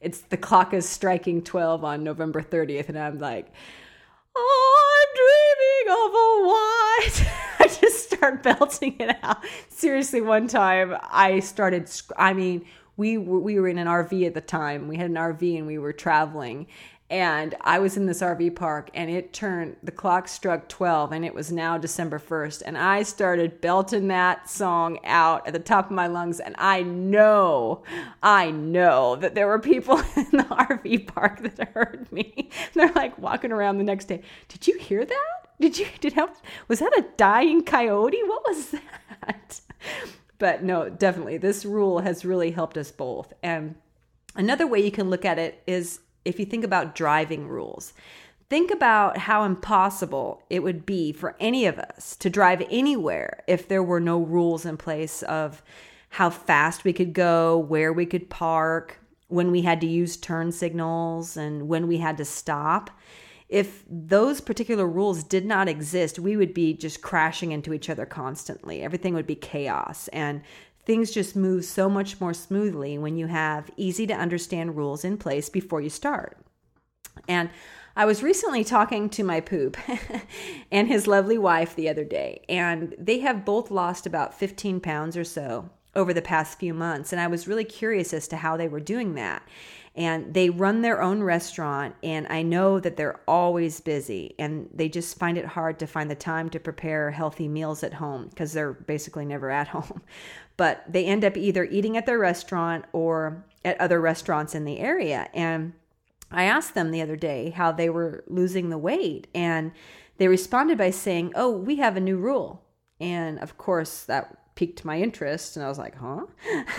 it's 0.00 0.20
the 0.22 0.36
clock 0.36 0.74
is 0.74 0.88
striking 0.88 1.42
12 1.42 1.84
on 1.84 2.04
November 2.04 2.42
30th, 2.42 2.88
and 2.88 2.98
I'm 2.98 3.18
like, 3.18 3.52
oh, 4.36 5.00
I'm 5.00 5.08
dreaming 5.16 5.98
of 5.98 7.24
a 7.24 7.26
white. 7.32 7.44
Start 8.18 8.42
belting 8.58 8.96
it 8.98 9.16
out. 9.22 9.44
Seriously, 9.68 10.20
one 10.20 10.48
time 10.48 10.96
I 11.02 11.40
started. 11.40 11.90
I 12.16 12.32
mean, 12.32 12.64
we 12.96 13.16
we 13.16 13.60
were 13.60 13.68
in 13.68 13.78
an 13.78 13.86
RV 13.86 14.26
at 14.26 14.34
the 14.34 14.40
time. 14.40 14.88
We 14.88 14.96
had 14.96 15.08
an 15.08 15.16
RV 15.16 15.56
and 15.56 15.66
we 15.68 15.78
were 15.78 15.92
traveling, 15.92 16.66
and 17.10 17.54
I 17.60 17.78
was 17.78 17.96
in 17.96 18.06
this 18.06 18.20
RV 18.20 18.56
park 18.56 18.90
and 18.92 19.08
it 19.08 19.32
turned 19.32 19.76
the 19.82 19.92
clock 19.92 20.28
struck 20.28 20.68
12 20.68 21.12
and 21.12 21.24
it 21.24 21.32
was 21.32 21.50
now 21.50 21.78
December 21.78 22.18
1st 22.18 22.62
and 22.66 22.76
I 22.76 23.02
started 23.02 23.62
belting 23.62 24.08
that 24.08 24.50
song 24.50 24.98
out 25.04 25.46
at 25.46 25.54
the 25.54 25.58
top 25.58 25.86
of 25.86 25.92
my 25.92 26.06
lungs 26.06 26.38
and 26.38 26.54
I 26.58 26.82
know 26.82 27.82
I 28.22 28.50
know 28.50 29.16
that 29.16 29.34
there 29.34 29.46
were 29.46 29.58
people 29.58 29.96
in 30.16 30.26
the 30.32 30.46
RV 30.50 31.06
park 31.06 31.40
that 31.42 31.68
heard 31.70 32.12
me. 32.12 32.50
They're 32.74 32.92
like 32.92 33.16
walking 33.18 33.52
around 33.52 33.78
the 33.78 33.84
next 33.84 34.06
day. 34.06 34.22
Did 34.48 34.66
you 34.66 34.76
hear 34.76 35.04
that? 35.04 35.47
Did 35.60 35.78
you 35.78 35.86
did 36.00 36.12
help 36.12 36.36
was 36.68 36.78
that 36.78 36.96
a 36.96 37.06
dying 37.16 37.62
coyote? 37.64 38.22
What 38.24 38.46
was 38.46 38.74
that? 39.22 39.60
But 40.38 40.62
no, 40.62 40.88
definitely 40.88 41.38
this 41.38 41.64
rule 41.64 42.00
has 42.00 42.24
really 42.24 42.52
helped 42.52 42.78
us 42.78 42.92
both. 42.92 43.32
And 43.42 43.74
another 44.36 44.66
way 44.66 44.80
you 44.80 44.92
can 44.92 45.10
look 45.10 45.24
at 45.24 45.38
it 45.38 45.62
is 45.66 46.00
if 46.24 46.38
you 46.38 46.46
think 46.46 46.64
about 46.64 46.94
driving 46.94 47.48
rules. 47.48 47.92
Think 48.50 48.70
about 48.70 49.18
how 49.18 49.44
impossible 49.44 50.42
it 50.48 50.62
would 50.62 50.86
be 50.86 51.12
for 51.12 51.36
any 51.38 51.66
of 51.66 51.78
us 51.78 52.16
to 52.16 52.30
drive 52.30 52.62
anywhere 52.70 53.42
if 53.46 53.68
there 53.68 53.82
were 53.82 54.00
no 54.00 54.20
rules 54.20 54.64
in 54.64 54.78
place 54.78 55.22
of 55.24 55.62
how 56.10 56.30
fast 56.30 56.84
we 56.84 56.94
could 56.94 57.12
go, 57.12 57.58
where 57.58 57.92
we 57.92 58.06
could 58.06 58.30
park, 58.30 59.00
when 59.26 59.50
we 59.50 59.60
had 59.62 59.82
to 59.82 59.86
use 59.86 60.16
turn 60.16 60.50
signals, 60.50 61.36
and 61.36 61.68
when 61.68 61.86
we 61.86 61.98
had 61.98 62.16
to 62.16 62.24
stop. 62.24 62.90
If 63.48 63.84
those 63.88 64.40
particular 64.40 64.86
rules 64.86 65.24
did 65.24 65.46
not 65.46 65.68
exist, 65.68 66.18
we 66.18 66.36
would 66.36 66.52
be 66.52 66.74
just 66.74 67.00
crashing 67.00 67.52
into 67.52 67.72
each 67.72 67.88
other 67.88 68.04
constantly. 68.04 68.82
Everything 68.82 69.14
would 69.14 69.26
be 69.26 69.34
chaos. 69.34 70.08
And 70.08 70.42
things 70.84 71.10
just 71.10 71.34
move 71.34 71.64
so 71.64 71.88
much 71.88 72.20
more 72.20 72.34
smoothly 72.34 72.98
when 72.98 73.16
you 73.16 73.26
have 73.26 73.70
easy 73.76 74.06
to 74.06 74.14
understand 74.14 74.76
rules 74.76 75.04
in 75.04 75.16
place 75.16 75.48
before 75.48 75.80
you 75.80 75.90
start. 75.90 76.38
And 77.26 77.50
I 77.96 78.04
was 78.04 78.22
recently 78.22 78.64
talking 78.64 79.08
to 79.10 79.24
my 79.24 79.40
poop 79.40 79.76
and 80.70 80.86
his 80.86 81.06
lovely 81.06 81.36
wife 81.36 81.74
the 81.74 81.88
other 81.88 82.04
day, 82.04 82.44
and 82.48 82.94
they 82.98 83.18
have 83.20 83.44
both 83.44 83.70
lost 83.70 84.06
about 84.06 84.38
15 84.38 84.80
pounds 84.80 85.16
or 85.16 85.24
so 85.24 85.68
over 85.98 86.14
the 86.14 86.22
past 86.22 86.58
few 86.58 86.72
months. 86.72 87.12
And 87.12 87.20
I 87.20 87.26
was 87.26 87.48
really 87.48 87.64
curious 87.64 88.14
as 88.14 88.28
to 88.28 88.36
how 88.36 88.56
they 88.56 88.68
were 88.68 88.80
doing 88.80 89.14
that. 89.14 89.42
And 89.94 90.32
they 90.32 90.48
run 90.48 90.82
their 90.82 91.02
own 91.02 91.24
restaurant, 91.24 91.96
and 92.04 92.28
I 92.28 92.42
know 92.42 92.78
that 92.78 92.96
they're 92.96 93.20
always 93.26 93.80
busy 93.80 94.36
and 94.38 94.68
they 94.72 94.88
just 94.88 95.18
find 95.18 95.36
it 95.36 95.44
hard 95.44 95.80
to 95.80 95.88
find 95.88 96.08
the 96.08 96.14
time 96.14 96.50
to 96.50 96.60
prepare 96.60 97.10
healthy 97.10 97.48
meals 97.48 97.82
at 97.82 97.94
home 97.94 98.28
because 98.28 98.52
they're 98.52 98.74
basically 98.74 99.24
never 99.24 99.50
at 99.50 99.66
home 99.76 100.02
but 100.58 100.82
they 100.88 101.06
end 101.06 101.24
up 101.24 101.36
either 101.36 101.64
eating 101.64 101.96
at 101.96 102.04
their 102.04 102.18
restaurant 102.18 102.84
or 102.92 103.46
at 103.64 103.80
other 103.80 104.00
restaurants 104.00 104.54
in 104.54 104.66
the 104.66 104.80
area. 104.80 105.30
And 105.32 105.72
I 106.30 106.44
asked 106.44 106.74
them 106.74 106.90
the 106.90 107.00
other 107.00 107.16
day 107.16 107.50
how 107.50 107.72
they 107.72 107.88
were 107.88 108.24
losing 108.26 108.68
the 108.68 108.76
weight, 108.76 109.28
and 109.34 109.72
they 110.18 110.28
responded 110.28 110.76
by 110.76 110.90
saying, 110.90 111.32
Oh, 111.36 111.50
we 111.50 111.76
have 111.76 111.96
a 111.96 112.00
new 112.00 112.18
rule. 112.18 112.64
And 113.00 113.38
of 113.38 113.56
course, 113.56 114.02
that 114.04 114.36
piqued 114.58 114.84
my 114.84 115.00
interest, 115.00 115.56
and 115.56 115.64
I 115.64 115.68
was 115.68 115.78
like, 115.78 115.94
Huh? 115.96 116.26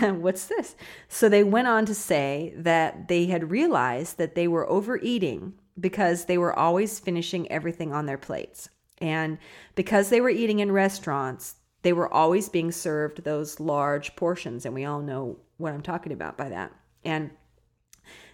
What's 0.12 0.44
this? 0.44 0.76
So 1.08 1.30
they 1.30 1.42
went 1.42 1.66
on 1.66 1.86
to 1.86 1.94
say 1.94 2.52
that 2.54 3.08
they 3.08 3.24
had 3.24 3.50
realized 3.50 4.18
that 4.18 4.34
they 4.34 4.46
were 4.46 4.68
overeating 4.68 5.54
because 5.80 6.26
they 6.26 6.36
were 6.36 6.56
always 6.56 7.00
finishing 7.00 7.50
everything 7.50 7.90
on 7.90 8.04
their 8.04 8.18
plates. 8.18 8.68
And 8.98 9.38
because 9.76 10.10
they 10.10 10.20
were 10.20 10.28
eating 10.28 10.58
in 10.58 10.70
restaurants, 10.72 11.54
they 11.80 11.94
were 11.94 12.12
always 12.12 12.50
being 12.50 12.70
served 12.70 13.24
those 13.24 13.58
large 13.58 14.14
portions. 14.14 14.66
And 14.66 14.74
we 14.74 14.84
all 14.84 15.00
know 15.00 15.38
what 15.56 15.72
I'm 15.72 15.80
talking 15.80 16.12
about 16.12 16.36
by 16.36 16.50
that. 16.50 16.72
And 17.02 17.30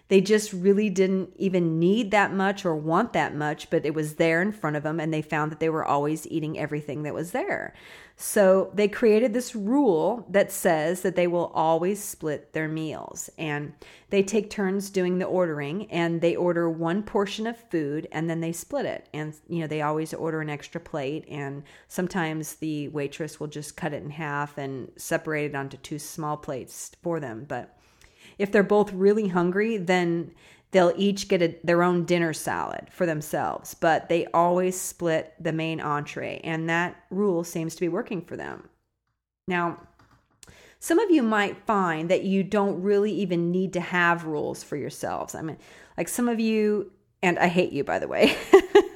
they 0.09 0.21
just 0.21 0.53
really 0.53 0.89
didn't 0.89 1.33
even 1.37 1.79
need 1.79 2.11
that 2.11 2.33
much 2.33 2.65
or 2.65 2.75
want 2.75 3.13
that 3.13 3.35
much, 3.35 3.69
but 3.69 3.85
it 3.85 3.93
was 3.93 4.15
there 4.15 4.41
in 4.41 4.51
front 4.51 4.75
of 4.75 4.83
them, 4.83 4.99
and 4.99 5.13
they 5.13 5.21
found 5.21 5.51
that 5.51 5.59
they 5.59 5.69
were 5.69 5.85
always 5.85 6.27
eating 6.27 6.57
everything 6.57 7.03
that 7.03 7.13
was 7.13 7.31
there. 7.31 7.73
So 8.19 8.71
they 8.73 8.87
created 8.87 9.33
this 9.33 9.55
rule 9.55 10.25
that 10.31 10.51
says 10.51 11.01
that 11.01 11.15
they 11.15 11.27
will 11.27 11.51
always 11.53 12.03
split 12.03 12.51
their 12.51 12.67
meals 12.67 13.29
and 13.37 13.73
they 14.09 14.23
take 14.23 14.49
turns 14.49 14.89
doing 14.89 15.19
the 15.19 15.25
ordering 15.25 15.91
and 15.91 16.19
they 16.19 16.35
order 16.35 16.67
one 16.67 17.03
portion 17.03 17.45
of 17.45 17.55
food 17.69 18.07
and 18.11 18.27
then 18.27 18.39
they 18.39 18.53
split 18.53 18.87
it. 18.87 19.07
And, 19.13 19.35
you 19.47 19.59
know, 19.59 19.67
they 19.67 19.83
always 19.83 20.15
order 20.15 20.41
an 20.41 20.49
extra 20.49 20.81
plate 20.81 21.25
and 21.29 21.61
sometimes 21.89 22.55
the 22.55 22.87
waitress 22.87 23.39
will 23.39 23.47
just 23.47 23.77
cut 23.77 23.93
it 23.93 24.01
in 24.01 24.09
half 24.09 24.57
and 24.57 24.91
separate 24.97 25.51
it 25.51 25.55
onto 25.55 25.77
two 25.77 25.99
small 25.99 26.37
plates 26.37 26.93
for 27.03 27.19
them. 27.19 27.45
But 27.47 27.76
if 28.37 28.51
they're 28.51 28.63
both 28.63 28.93
really 28.93 29.29
hungry, 29.29 29.77
then 29.77 30.31
they'll 30.71 30.93
each 30.95 31.27
get 31.27 31.41
a, 31.41 31.55
their 31.63 31.83
own 31.83 32.05
dinner 32.05 32.33
salad 32.33 32.87
for 32.91 33.05
themselves, 33.05 33.73
but 33.73 34.09
they 34.09 34.25
always 34.27 34.79
split 34.79 35.33
the 35.39 35.53
main 35.53 35.79
entree, 35.79 36.41
and 36.43 36.69
that 36.69 36.95
rule 37.09 37.43
seems 37.43 37.75
to 37.75 37.81
be 37.81 37.89
working 37.89 38.21
for 38.21 38.35
them. 38.35 38.69
Now, 39.47 39.79
some 40.79 40.99
of 40.99 41.09
you 41.09 41.23
might 41.23 41.65
find 41.65 42.09
that 42.09 42.23
you 42.23 42.43
don't 42.43 42.81
really 42.81 43.11
even 43.11 43.51
need 43.51 43.73
to 43.73 43.79
have 43.79 44.25
rules 44.25 44.63
for 44.63 44.75
yourselves. 44.75 45.33
I 45.33 45.41
mean, 45.41 45.57
like 45.97 46.07
some 46.07 46.27
of 46.27 46.39
you, 46.39 46.91
and 47.23 47.39
I 47.39 47.47
hate 47.47 47.71
you 47.71 47.83
by 47.83 47.97
the 47.97 48.07
way, 48.07 48.37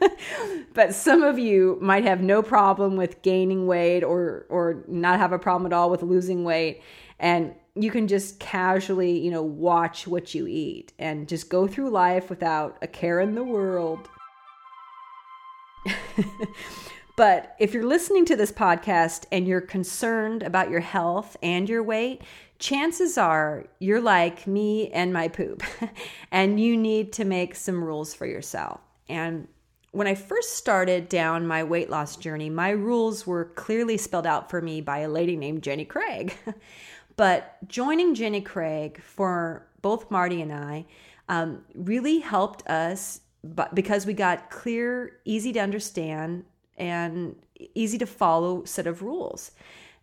but 0.74 0.94
some 0.94 1.24
of 1.24 1.40
you 1.40 1.80
might 1.82 2.04
have 2.04 2.22
no 2.22 2.44
problem 2.44 2.98
with 2.98 3.22
gaining 3.24 3.66
weight 3.66 4.04
or 4.04 4.46
or 4.50 4.84
not 4.88 5.20
have 5.20 5.32
a 5.32 5.40
problem 5.40 5.72
at 5.72 5.76
all 5.76 5.90
with 5.90 6.04
losing 6.04 6.44
weight. 6.44 6.84
And 7.20 7.56
you 7.76 7.90
can 7.92 8.08
just 8.08 8.40
casually, 8.40 9.18
you 9.18 9.32
know, 9.32 9.44
watch 9.44 10.06
what 10.08 10.36
you 10.36 10.46
eat 10.48 10.94
and 11.00 11.28
just 11.28 11.50
go 11.50 11.68
through 11.68 11.90
life 11.90 12.30
without 12.30 12.78
a 12.82 12.88
care 12.88 13.20
in 13.20 13.36
the 13.36 13.44
world. 13.44 14.10
but 17.16 17.56
if 17.60 17.74
you're 17.74 17.86
listening 17.86 18.26
to 18.26 18.36
this 18.36 18.52
podcast 18.52 19.26
and 19.32 19.48
you're 19.48 19.62
concerned 19.62 20.44
about 20.44 20.70
your 20.70 20.82
health 20.82 21.38
and 21.42 21.70
your 21.70 21.82
weight, 21.82 22.22
chances 22.60 23.18
are 23.18 23.66
you're 23.80 24.02
like 24.02 24.46
me 24.46 24.90
and 24.90 25.14
my 25.14 25.28
poop, 25.28 25.64
and 26.32 26.60
you 26.60 26.76
need 26.76 27.14
to 27.14 27.26
make 27.26 27.56
some 27.56 27.84
rules 27.84 28.14
for 28.14 28.26
yourself. 28.26 28.82
And 29.08 29.48
when 29.92 30.08
I 30.08 30.16
first 30.16 30.56
started 30.56 31.10
down 31.10 31.48
my 31.48 31.64
weight 31.64 31.90
loss 31.90 32.16
journey, 32.16 32.50
my 32.50 32.70
rules 32.70 33.28
were 33.28 33.46
clearly 33.46 33.98
spelled 33.98 34.28
out 34.28 34.50
for 34.50 34.62
me 34.62 34.80
by 34.80 35.00
a 35.00 35.10
lady 35.10 35.36
named 35.36 35.64
Jenny 35.64 35.86
Craig. 35.86 36.34
But 37.22 37.68
joining 37.68 38.16
Jenny 38.16 38.42
Craig 38.42 39.00
for 39.00 39.68
both 39.84 40.10
Marty 40.10 40.42
and 40.42 40.52
I 40.52 40.88
um, 41.30 41.64
really 41.76 42.18
helped 42.18 42.68
us 42.68 43.22
because 43.76 44.08
we 44.08 44.14
got 44.14 44.50
clear, 44.50 45.20
easy 45.24 45.54
to 45.54 45.60
understand, 45.60 46.46
and 46.78 47.36
easy 47.76 48.00
to 48.00 48.08
follow 48.08 48.64
set 48.64 48.88
of 48.88 49.04
rules. 49.04 49.52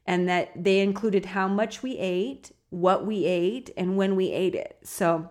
And 0.07 0.29
that 0.29 0.53
they 0.63 0.79
included 0.79 1.25
how 1.25 1.49
much 1.49 1.83
we 1.83 1.99
ate, 1.99 2.53
what 2.71 3.05
we 3.05 3.25
ate, 3.25 3.71
and 3.77 3.97
when 3.97 4.15
we 4.15 4.31
ate 4.31 4.55
it. 4.55 4.79
So 4.85 5.29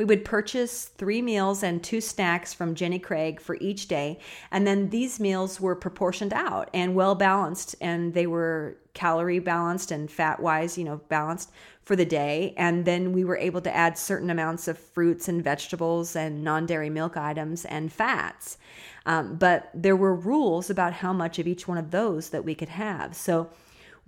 We 0.00 0.06
would 0.06 0.24
purchase 0.24 0.86
three 0.86 1.20
meals 1.20 1.62
and 1.62 1.84
two 1.84 2.00
snacks 2.00 2.54
from 2.54 2.74
Jenny 2.74 2.98
Craig 2.98 3.38
for 3.38 3.58
each 3.60 3.86
day. 3.86 4.18
And 4.50 4.66
then 4.66 4.88
these 4.88 5.20
meals 5.20 5.60
were 5.60 5.76
proportioned 5.76 6.32
out 6.32 6.70
and 6.72 6.94
well 6.94 7.14
balanced, 7.14 7.76
and 7.82 8.14
they 8.14 8.26
were 8.26 8.78
calorie 8.94 9.40
balanced 9.40 9.90
and 9.90 10.10
fat 10.10 10.40
wise, 10.40 10.78
you 10.78 10.84
know, 10.84 11.02
balanced 11.10 11.50
for 11.82 11.96
the 11.96 12.06
day. 12.06 12.54
And 12.56 12.86
then 12.86 13.12
we 13.12 13.24
were 13.24 13.36
able 13.36 13.60
to 13.60 13.76
add 13.76 13.98
certain 13.98 14.30
amounts 14.30 14.68
of 14.68 14.78
fruits 14.78 15.28
and 15.28 15.44
vegetables 15.44 16.16
and 16.16 16.42
non 16.42 16.64
dairy 16.64 16.88
milk 16.88 17.18
items 17.18 17.66
and 17.66 17.92
fats. 17.92 18.56
Um, 19.04 19.36
but 19.36 19.68
there 19.74 19.96
were 19.96 20.14
rules 20.14 20.70
about 20.70 20.94
how 20.94 21.12
much 21.12 21.38
of 21.38 21.46
each 21.46 21.68
one 21.68 21.76
of 21.76 21.90
those 21.90 22.30
that 22.30 22.46
we 22.46 22.54
could 22.54 22.70
have. 22.70 23.14
So 23.14 23.50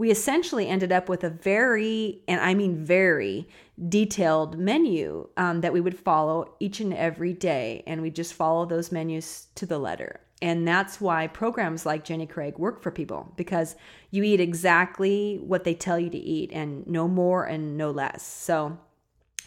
we 0.02 0.10
essentially 0.10 0.66
ended 0.66 0.90
up 0.90 1.08
with 1.08 1.22
a 1.22 1.30
very, 1.30 2.22
and 2.26 2.40
I 2.40 2.54
mean 2.54 2.84
very, 2.84 3.46
detailed 3.88 4.58
menu 4.58 5.28
um, 5.36 5.60
that 5.60 5.72
we 5.72 5.80
would 5.80 5.96
follow 5.96 6.56
each 6.58 6.80
and 6.80 6.92
every 6.92 7.32
day. 7.32 7.84
And 7.86 8.02
we 8.02 8.10
just 8.10 8.34
follow 8.34 8.66
those 8.66 8.90
menus 8.90 9.46
to 9.54 9.64
the 9.64 9.78
letter. 9.78 10.18
And 10.42 10.66
that's 10.66 11.00
why 11.00 11.28
programs 11.28 11.86
like 11.86 12.02
Jenny 12.02 12.26
Craig 12.26 12.58
work 12.58 12.82
for 12.82 12.90
people 12.90 13.32
because 13.36 13.76
you 14.10 14.24
eat 14.24 14.40
exactly 14.40 15.38
what 15.40 15.62
they 15.62 15.74
tell 15.74 16.00
you 16.00 16.10
to 16.10 16.18
eat 16.18 16.50
and 16.52 16.84
no 16.88 17.06
more 17.06 17.44
and 17.44 17.78
no 17.78 17.92
less. 17.92 18.26
So 18.26 18.76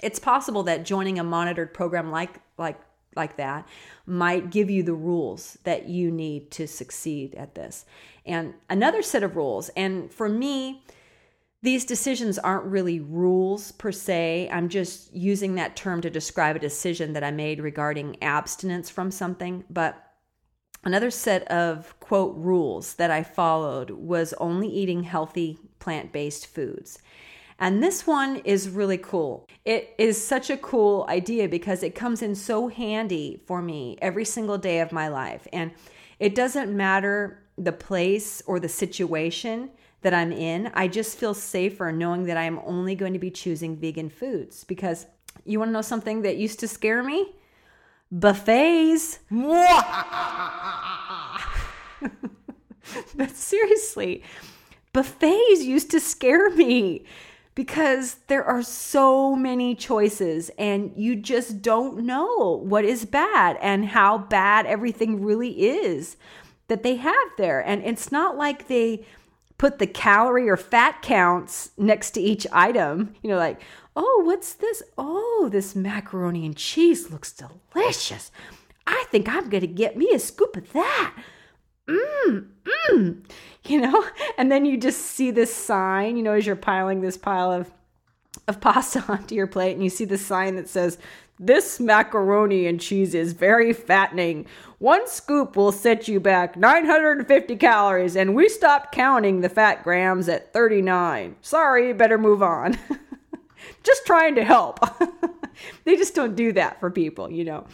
it's 0.02 0.20
possible 0.20 0.63
that 0.63 0.86
joining 0.86 1.20
a 1.20 1.24
monitored 1.26 1.74
program 1.74 2.12
like 2.12 2.39
like 2.58 2.80
like 3.13 3.36
that 3.38 3.68
might 4.06 4.52
give 4.52 4.70
you 4.70 4.84
the 4.84 4.94
rules 4.94 5.58
that 5.63 5.89
you 5.89 6.12
need 6.12 6.52
to 6.52 6.65
succeed 6.65 7.36
at 7.36 7.56
this. 7.56 7.86
And 8.26 8.54
another 8.70 9.02
set 9.02 9.24
of 9.24 9.36
rules, 9.36 9.70
and 9.70 10.12
for 10.12 10.28
me, 10.28 10.84
these 11.66 11.86
decisions 11.86 12.38
aren't 12.38 12.66
really 12.66 13.00
rules 13.00 13.72
per 13.72 13.92
se. 13.92 14.50
I'm 14.52 14.70
just 14.70 15.14
using 15.16 15.56
that 15.56 15.76
term 15.76 16.00
to 16.02 16.10
describe 16.10 16.56
a 16.56 16.60
decision 16.60 17.14
that 17.14 17.24
I 17.24 17.32
made 17.32 17.60
regarding 17.60 18.22
abstinence 18.22 18.90
from 18.90 19.10
something. 19.10 19.64
But 19.70 20.14
another 20.84 21.10
set 21.10 21.48
of 21.48 22.00
quote 22.00 22.36
rules 22.38 22.94
that 22.96 23.10
I 23.10 23.24
followed 23.24 23.90
was 23.90 24.34
only 24.34 24.68
eating 24.68 25.04
healthy 25.04 25.58
plant 25.80 26.12
based 26.12 26.46
foods. 26.46 27.00
And 27.58 27.82
this 27.82 28.06
one 28.06 28.38
is 28.38 28.70
really 28.70 28.98
cool. 28.98 29.48
It 29.64 29.96
is 29.98 30.24
such 30.24 30.50
a 30.50 30.58
cool 30.58 31.06
idea 31.10 31.48
because 31.48 31.84
it 31.84 31.96
comes 31.96 32.22
in 32.22 32.36
so 32.36 32.68
handy 32.68 33.42
for 33.48 33.62
me 33.62 33.98
every 34.02 34.26
single 34.26 34.58
day 34.58 34.82
of 34.82 34.92
my 34.92 35.08
life. 35.08 35.48
And 35.54 35.72
it 36.20 36.36
doesn't 36.36 36.76
matter 36.76 37.44
the 37.58 37.72
place 37.72 38.41
or 38.46 38.60
the 38.60 38.70
situation 38.70 39.70
that 40.02 40.13
I'm 40.13 40.32
in. 40.32 40.72
I 40.74 40.88
just 40.88 41.18
feel 41.18 41.34
safer 41.34 41.91
knowing 41.91 42.26
that 42.26 42.38
I 42.38 42.44
am 42.44 42.60
only 42.65 42.96
going 42.96 43.13
to 43.13 43.20
be 43.20 43.32
choosing 43.32 43.76
vegan 43.76 44.10
foods 44.10 44.63
because 44.63 45.08
you 45.46 45.60
want 45.60 45.70
to 45.70 45.74
know 45.74 45.82
something 45.82 46.22
that 46.22 46.38
used 46.38 46.60
to 46.60 46.68
scare 46.68 47.04
me? 47.04 47.34
Buffets. 48.12 49.20
but 53.15 53.32
seriously, 53.32 54.24
buffets 54.94 55.63
used 55.63 55.91
to 55.91 56.00
scare 56.00 56.50
me 56.52 57.06
because 57.56 58.18
there 58.28 58.44
are 58.44 58.62
so 58.62 59.36
many 59.36 59.74
choices 59.74 60.52
and 60.58 60.91
you 60.96 61.15
just 61.15 61.62
don't 61.62 62.06
know 62.06 62.62
what 62.63 62.86
is 62.86 63.06
bad 63.06 63.58
and 63.62 63.86
how 63.86 64.18
bad 64.18 64.65
everything 64.65 65.24
really 65.24 65.50
is 65.50 66.18
that 66.67 66.84
they 66.84 66.95
have 66.95 67.30
there. 67.38 67.60
And 67.60 67.84
it's 67.84 68.12
not 68.12 68.38
like 68.38 68.67
they 68.67 69.06
put 69.58 69.80
the 69.80 69.88
calorie 69.88 70.49
or 70.49 70.58
fat 70.58 71.01
counts 71.01 71.71
next 71.78 72.12
to 72.12 72.21
each 72.21 72.45
item, 72.51 73.15
you 73.21 73.30
know, 73.30 73.38
like, 73.38 73.62
oh, 73.95 74.23
what's 74.25 74.54
this? 74.54 74.84
Oh, 74.97 75.49
this 75.51 75.75
macaroni 75.75 76.45
and 76.45 76.56
cheese 76.56 77.10
looks 77.10 77.34
delicious. 77.34 78.32
I 78.86 79.06
think 79.10 79.30
I'm 79.30 79.49
going 79.49 79.62
to 79.62 79.67
get 79.67 79.97
me 79.97 80.12
a 80.13 80.19
scoop 80.19 80.58
of 80.58 80.71
that. 80.73 81.15
Mmm, 81.88 82.47
mmm 82.89 83.25
you 83.67 83.82
know? 83.82 84.06
And 84.38 84.51
then 84.51 84.65
you 84.65 84.78
just 84.78 84.99
see 85.01 85.32
this 85.32 85.54
sign, 85.54 86.17
you 86.17 86.23
know, 86.23 86.34
as 86.34 86.45
you're 86.45 86.58
piling 86.58 86.99
this 86.99 87.17
pile 87.17 87.51
of 87.51 87.71
of 88.47 88.60
pasta 88.60 89.04
onto 89.08 89.34
your 89.34 89.47
plate 89.47 89.73
and 89.73 89.84
you 89.84 89.89
see 89.89 90.04
the 90.04 90.17
sign 90.17 90.58
that 90.58 90.67
says 90.67 90.97
this 91.39 91.80
macaroni 91.80 92.65
and 92.65 92.80
cheese 92.80 93.13
is 93.13 93.34
very 93.34 93.74
fattening. 93.74 94.45
One 94.78 95.08
scoop 95.08 95.56
will 95.56 95.71
set 95.71 96.08
you 96.08 96.19
back 96.19 96.56
950 96.56 97.56
calories, 97.58 98.15
and 98.15 98.36
we 98.36 98.48
stopped 98.48 98.93
counting 98.93 99.41
the 99.41 99.50
fat 99.50 99.84
grams 99.84 100.30
at 100.30 100.54
39. 100.54 101.36
Sorry, 101.41 101.93
better 101.93 102.17
move 102.17 102.41
on. 102.41 102.78
just 103.84 104.06
trying 104.06 104.36
to 104.36 104.43
help. 104.43 104.80
they 105.84 105.95
just 105.95 106.15
don't 106.15 106.36
do 106.36 106.54
that 106.54 106.80
for 106.80 106.89
people, 106.89 107.30
you 107.30 107.43
know. 107.43 107.65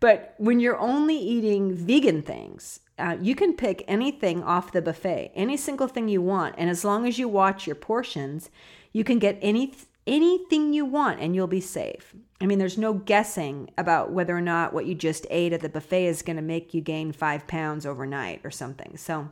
But 0.00 0.34
when 0.38 0.60
you're 0.60 0.78
only 0.78 1.16
eating 1.16 1.74
vegan 1.74 2.22
things, 2.22 2.80
uh, 2.98 3.16
you 3.20 3.34
can 3.34 3.54
pick 3.54 3.84
anything 3.88 4.42
off 4.42 4.72
the 4.72 4.82
buffet, 4.82 5.32
any 5.34 5.56
single 5.56 5.88
thing 5.88 6.08
you 6.08 6.20
want, 6.22 6.54
and 6.58 6.68
as 6.68 6.84
long 6.84 7.06
as 7.06 7.18
you 7.18 7.28
watch 7.28 7.66
your 7.66 7.76
portions, 7.76 8.50
you 8.92 9.04
can 9.04 9.18
get 9.18 9.38
any 9.40 9.74
anything 10.06 10.72
you 10.72 10.84
want 10.84 11.20
and 11.20 11.34
you'll 11.34 11.46
be 11.46 11.60
safe. 11.60 12.14
I 12.40 12.46
mean, 12.46 12.60
there's 12.60 12.78
no 12.78 12.94
guessing 12.94 13.70
about 13.76 14.12
whether 14.12 14.36
or 14.36 14.40
not 14.40 14.72
what 14.72 14.86
you 14.86 14.94
just 14.94 15.26
ate 15.28 15.52
at 15.52 15.60
the 15.60 15.68
buffet 15.68 16.06
is 16.06 16.22
going 16.22 16.36
to 16.36 16.42
make 16.42 16.72
you 16.72 16.80
gain 16.80 17.10
five 17.10 17.48
pounds 17.48 17.84
overnight 17.84 18.40
or 18.44 18.50
something. 18.52 18.96
So, 18.96 19.30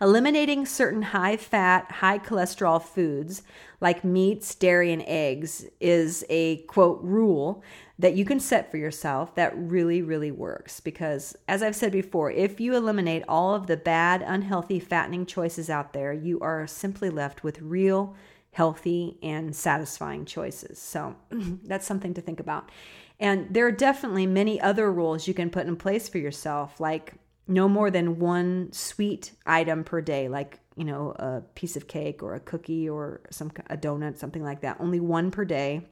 eliminating 0.00 0.64
certain 0.64 1.02
high 1.02 1.36
fat, 1.36 1.90
high 1.90 2.18
cholesterol 2.18 2.82
foods 2.82 3.42
like 3.82 4.02
meats, 4.02 4.54
dairy, 4.54 4.92
and 4.92 5.02
eggs 5.06 5.66
is 5.78 6.24
a 6.30 6.58
quote 6.62 7.00
rule 7.02 7.62
that 7.98 8.14
you 8.14 8.24
can 8.24 8.40
set 8.40 8.70
for 8.70 8.78
yourself 8.78 9.34
that 9.34 9.52
really, 9.54 10.00
really 10.00 10.30
works. 10.30 10.80
Because, 10.80 11.36
as 11.48 11.62
I've 11.62 11.76
said 11.76 11.92
before, 11.92 12.30
if 12.30 12.60
you 12.60 12.74
eliminate 12.74 13.24
all 13.28 13.54
of 13.54 13.66
the 13.66 13.76
bad, 13.76 14.22
unhealthy, 14.22 14.80
fattening 14.80 15.26
choices 15.26 15.68
out 15.68 15.92
there, 15.92 16.14
you 16.14 16.40
are 16.40 16.66
simply 16.66 17.10
left 17.10 17.44
with 17.44 17.60
real, 17.60 18.16
healthy, 18.58 19.16
and 19.22 19.54
satisfying 19.54 20.24
choices. 20.24 20.80
So, 20.80 21.14
that's 21.70 21.86
something 21.86 22.12
to 22.14 22.20
think 22.20 22.40
about. 22.40 22.72
And 23.20 23.46
there 23.54 23.64
are 23.66 23.72
definitely 23.72 24.26
many 24.26 24.60
other 24.60 24.92
rules 24.92 25.28
you 25.28 25.34
can 25.34 25.48
put 25.48 25.68
in 25.68 25.76
place 25.76 26.08
for 26.08 26.18
yourself, 26.18 26.80
like 26.80 27.14
no 27.46 27.68
more 27.68 27.88
than 27.88 28.18
one 28.18 28.72
sweet 28.72 29.30
item 29.46 29.84
per 29.84 30.00
day, 30.00 30.28
like 30.28 30.58
you 30.76 30.84
know 30.84 31.12
a 31.12 31.42
piece 31.54 31.76
of 31.76 31.86
cake 31.86 32.20
or 32.20 32.34
a 32.34 32.40
cookie 32.40 32.88
or 32.88 33.20
some 33.30 33.52
a 33.70 33.76
donut, 33.76 34.18
something 34.18 34.42
like 34.42 34.62
that. 34.62 34.76
Only 34.80 34.98
one 34.98 35.30
per 35.30 35.44
day 35.44 35.86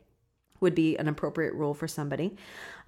would 0.58 0.74
be 0.74 0.96
an 0.96 1.06
appropriate 1.06 1.54
rule 1.54 1.74
for 1.74 1.86
somebody. 1.86 2.36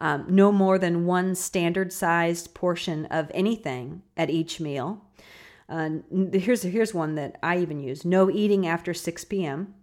Um, 0.00 0.26
no 0.28 0.50
more 0.50 0.76
than 0.78 1.06
one 1.06 1.36
standard 1.36 1.92
sized 1.92 2.52
portion 2.52 3.06
of 3.06 3.30
anything 3.32 4.02
at 4.16 4.28
each 4.28 4.58
meal. 4.58 5.04
Uh, 5.68 5.90
here's 6.32 6.62
here's 6.62 6.94
one 6.94 7.14
that 7.16 7.36
I 7.42 7.58
even 7.58 7.80
use: 7.80 8.04
no 8.04 8.30
eating 8.30 8.66
after 8.66 8.94
6 8.94 9.24
p.m. 9.26 9.74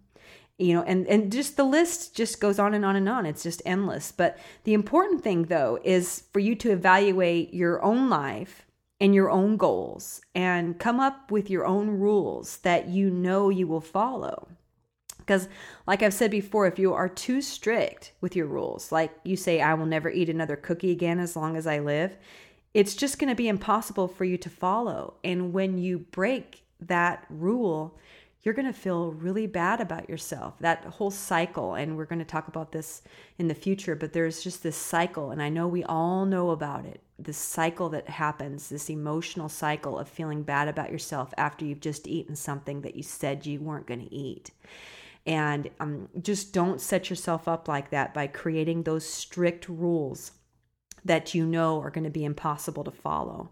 You 0.58 0.74
know, 0.74 0.82
and 0.82 1.06
and 1.06 1.30
just 1.30 1.56
the 1.56 1.64
list 1.64 2.16
just 2.16 2.40
goes 2.40 2.58
on 2.58 2.74
and 2.74 2.84
on 2.84 2.96
and 2.96 3.08
on. 3.08 3.26
It's 3.26 3.42
just 3.42 3.62
endless. 3.64 4.10
But 4.10 4.38
the 4.64 4.74
important 4.74 5.22
thing, 5.22 5.44
though, 5.44 5.78
is 5.84 6.24
for 6.32 6.40
you 6.40 6.54
to 6.56 6.72
evaluate 6.72 7.52
your 7.52 7.82
own 7.84 8.08
life 8.08 8.66
and 9.00 9.14
your 9.14 9.30
own 9.30 9.56
goals 9.56 10.22
and 10.34 10.78
come 10.78 11.00
up 11.00 11.30
with 11.30 11.50
your 11.50 11.66
own 11.66 11.90
rules 11.90 12.58
that 12.58 12.88
you 12.88 13.10
know 13.10 13.50
you 13.50 13.66
will 13.66 13.80
follow. 13.80 14.48
Because, 15.18 15.48
like 15.86 16.02
I've 16.02 16.14
said 16.14 16.30
before, 16.30 16.66
if 16.66 16.78
you 16.78 16.94
are 16.94 17.08
too 17.08 17.42
strict 17.42 18.12
with 18.20 18.36
your 18.36 18.46
rules, 18.46 18.92
like 18.92 19.12
you 19.24 19.36
say, 19.36 19.60
I 19.60 19.74
will 19.74 19.86
never 19.86 20.08
eat 20.08 20.28
another 20.28 20.56
cookie 20.56 20.92
again 20.92 21.18
as 21.18 21.34
long 21.34 21.56
as 21.56 21.66
I 21.66 21.80
live, 21.80 22.16
it's 22.76 22.94
just 22.94 23.18
going 23.18 23.30
to 23.30 23.34
be 23.34 23.48
impossible 23.48 24.06
for 24.06 24.26
you 24.26 24.36
to 24.36 24.50
follow. 24.50 25.14
And 25.24 25.54
when 25.54 25.78
you 25.78 25.98
break 25.98 26.62
that 26.78 27.24
rule, 27.30 27.98
you're 28.42 28.52
going 28.52 28.66
to 28.66 28.78
feel 28.78 29.12
really 29.12 29.46
bad 29.46 29.80
about 29.80 30.10
yourself. 30.10 30.58
That 30.60 30.84
whole 30.84 31.10
cycle, 31.10 31.72
and 31.72 31.96
we're 31.96 32.04
going 32.04 32.18
to 32.18 32.24
talk 32.26 32.48
about 32.48 32.72
this 32.72 33.00
in 33.38 33.48
the 33.48 33.54
future, 33.54 33.96
but 33.96 34.12
there's 34.12 34.44
just 34.44 34.62
this 34.62 34.76
cycle, 34.76 35.30
and 35.30 35.40
I 35.40 35.48
know 35.48 35.66
we 35.66 35.84
all 35.84 36.26
know 36.26 36.50
about 36.50 36.84
it 36.84 37.00
this 37.18 37.38
cycle 37.38 37.88
that 37.88 38.10
happens, 38.10 38.68
this 38.68 38.90
emotional 38.90 39.48
cycle 39.48 39.98
of 39.98 40.06
feeling 40.06 40.42
bad 40.42 40.68
about 40.68 40.92
yourself 40.92 41.32
after 41.38 41.64
you've 41.64 41.80
just 41.80 42.06
eaten 42.06 42.36
something 42.36 42.82
that 42.82 42.94
you 42.94 43.02
said 43.02 43.46
you 43.46 43.58
weren't 43.58 43.86
going 43.86 44.06
to 44.06 44.14
eat. 44.14 44.50
And 45.24 45.70
um, 45.80 46.10
just 46.20 46.52
don't 46.52 46.78
set 46.78 47.08
yourself 47.08 47.48
up 47.48 47.68
like 47.68 47.88
that 47.88 48.12
by 48.12 48.26
creating 48.26 48.82
those 48.82 49.08
strict 49.08 49.66
rules 49.66 50.32
that 51.06 51.34
you 51.34 51.46
know 51.46 51.80
are 51.80 51.90
going 51.90 52.04
to 52.04 52.10
be 52.10 52.24
impossible 52.24 52.84
to 52.84 52.90
follow. 52.90 53.50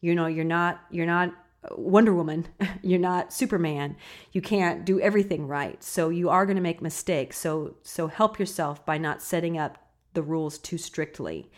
You 0.00 0.14
know, 0.14 0.26
you're 0.26 0.44
not 0.44 0.80
you're 0.90 1.06
not 1.06 1.30
uh, 1.64 1.74
Wonder 1.76 2.14
Woman, 2.14 2.46
you're 2.82 2.98
not 2.98 3.32
Superman. 3.32 3.96
You 4.32 4.42
can't 4.42 4.84
do 4.84 5.00
everything 5.00 5.46
right. 5.46 5.82
So 5.82 6.08
you 6.08 6.28
are 6.28 6.46
going 6.46 6.56
to 6.56 6.62
make 6.62 6.82
mistakes. 6.82 7.38
So 7.38 7.76
so 7.82 8.08
help 8.08 8.38
yourself 8.38 8.84
by 8.84 8.98
not 8.98 9.22
setting 9.22 9.58
up 9.58 9.78
the 10.14 10.22
rules 10.22 10.58
too 10.58 10.78
strictly. 10.78 11.50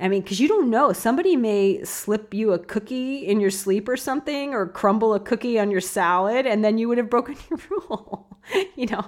I 0.00 0.08
mean, 0.08 0.22
because 0.22 0.40
you 0.40 0.48
don't 0.48 0.68
know. 0.68 0.92
Somebody 0.92 1.36
may 1.36 1.84
slip 1.84 2.34
you 2.34 2.52
a 2.52 2.58
cookie 2.58 3.18
in 3.26 3.40
your 3.40 3.50
sleep 3.50 3.88
or 3.88 3.96
something, 3.96 4.52
or 4.52 4.66
crumble 4.66 5.14
a 5.14 5.20
cookie 5.20 5.60
on 5.60 5.70
your 5.70 5.80
salad, 5.80 6.44
and 6.44 6.64
then 6.64 6.76
you 6.76 6.88
would 6.88 6.98
have 6.98 7.08
broken 7.08 7.36
your 7.50 7.60
rule. 7.70 8.36
you 8.74 8.86
know, 8.86 9.04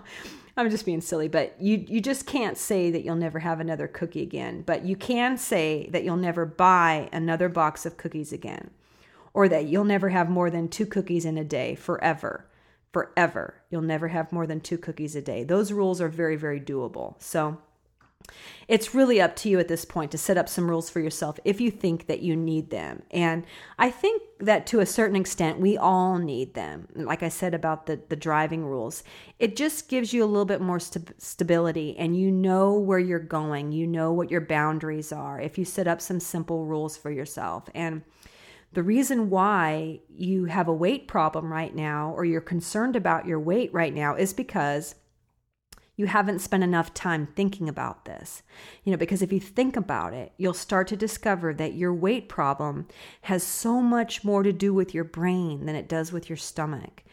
I'm 0.57 0.71
just 0.71 0.87
being 0.87 1.01
silly, 1.01 1.27
but 1.27 1.61
you 1.61 1.85
you 1.89 2.01
just 2.01 2.27
can't 2.27 2.57
say 2.57 2.91
that 2.91 3.05
you'll 3.05 3.17
never 3.17 3.41
have 3.41 3.59
another 3.59 3.89
cookie 3.89 4.23
again, 4.23 4.63
but 4.65 4.85
you 4.85 4.95
can 4.97 5.37
say 5.37 5.89
that 5.91 6.05
you'll 6.05 6.17
never 6.17 6.47
buy 6.47 7.09
another 7.13 7.49
box 7.49 7.85
of 7.85 7.97
cookies 7.97 8.33
again 8.33 8.71
or 9.33 9.49
that 9.49 9.67
you'll 9.67 9.85
never 9.85 10.11
have 10.11 10.31
more 10.31 10.51
than 10.51 10.69
2 10.69 10.87
cookies 10.87 11.25
in 11.25 11.37
a 11.37 11.45
day 11.45 11.75
forever. 11.75 12.47
Forever. 12.93 13.63
You'll 13.69 13.83
never 13.83 14.09
have 14.09 14.31
more 14.31 14.47
than 14.47 14.61
2 14.61 14.79
cookies 14.79 15.17
a 15.17 15.23
day. 15.23 15.43
Those 15.43 15.73
rules 15.73 16.01
are 16.01 16.09
very 16.09 16.37
very 16.37 16.61
doable. 16.61 17.21
So 17.21 17.59
it's 18.69 18.95
really 18.95 19.21
up 19.21 19.37
to 19.37 19.49
you 19.49 19.59
at 19.59 19.69
this 19.69 19.85
point 19.85 20.11
to 20.11 20.19
set 20.19 20.39
up 20.39 20.49
some 20.49 20.69
rules 20.69 20.89
for 20.89 21.01
yourself 21.01 21.39
if 21.45 21.61
you 21.61 21.71
think 21.71 22.07
that 22.07 22.21
you 22.21 22.35
need 22.35 22.71
them. 22.71 23.03
And 23.11 23.45
I 23.79 23.91
think 23.91 24.23
that 24.41 24.67
to 24.69 24.81
a 24.81 24.87
certain 24.87 25.17
extent, 25.17 25.61
we 25.61 25.77
all 25.77 26.19
need 26.19 26.55
them. 26.55 26.89
Like 26.95 27.23
I 27.23 27.29
said 27.29 27.55
about 27.55 27.87
the, 27.87 28.01
the 28.09 28.17
driving 28.17 28.65
rules, 28.65 29.05
it 29.39 29.57
just 29.57 29.89
gives 29.89 30.13
you 30.13 30.25
a 30.25 30.27
little 30.27 30.45
bit 30.45 30.61
more 30.61 30.81
st- 30.81 31.21
stability 31.21 31.97
and 31.99 32.17
you 32.17 32.31
know 32.31 32.75
where 32.75 32.99
you're 32.99 33.19
going. 33.19 33.73
You 33.73 33.87
know 33.87 34.13
what 34.13 34.31
your 34.31 34.41
boundaries 34.41 35.13
are 35.13 35.41
if 35.41 35.59
you 35.59 35.65
set 35.65 35.89
up 35.89 36.01
some 36.01 36.21
simple 36.21 36.65
rules 36.65 36.97
for 36.97 37.11
yourself. 37.11 37.69
And 37.75 38.03
the 38.73 38.83
reason 38.83 39.31
why 39.31 40.01
you 40.09 40.47
have 40.47 40.67
a 40.67 40.73
weight 40.73 41.07
problem 41.07 41.53
right 41.53 41.75
now 41.75 42.13
or 42.17 42.25
you're 42.25 42.41
concerned 42.41 42.97
about 42.97 43.27
your 43.27 43.39
weight 43.39 43.73
right 43.73 43.95
now 43.95 44.17
is 44.17 44.33
because 44.33 44.97
you 45.97 46.07
haven't 46.07 46.41
spent 46.41 46.65
enough 46.65 46.93
time 46.93 47.27
thinking 47.27 47.69
about 47.69 48.05
this. 48.05 48.43
You 48.83 48.93
know, 48.93 48.99
because 48.99 49.23
if 49.23 49.33
you 49.33 49.41
think 49.41 49.77
about 49.77 50.13
it, 50.13 50.33
you'll 50.37 50.55
start 50.55 50.89
to 50.89 50.97
discover 50.97 51.55
that 51.55 51.75
your 51.75 51.95
weight 51.95 52.29
problem 52.29 52.89
has 53.23 53.43
so 53.43 53.81
much 53.81 54.25
more 54.25 54.43
to 54.43 54.53
do 54.53 54.75
with 54.75 54.95
your 54.95 55.05
brain 55.05 55.67
than 55.67 55.77
it 55.77 55.89
does 55.89 56.13
with 56.13 56.29
your 56.29 56.37
stomach. 56.37 57.05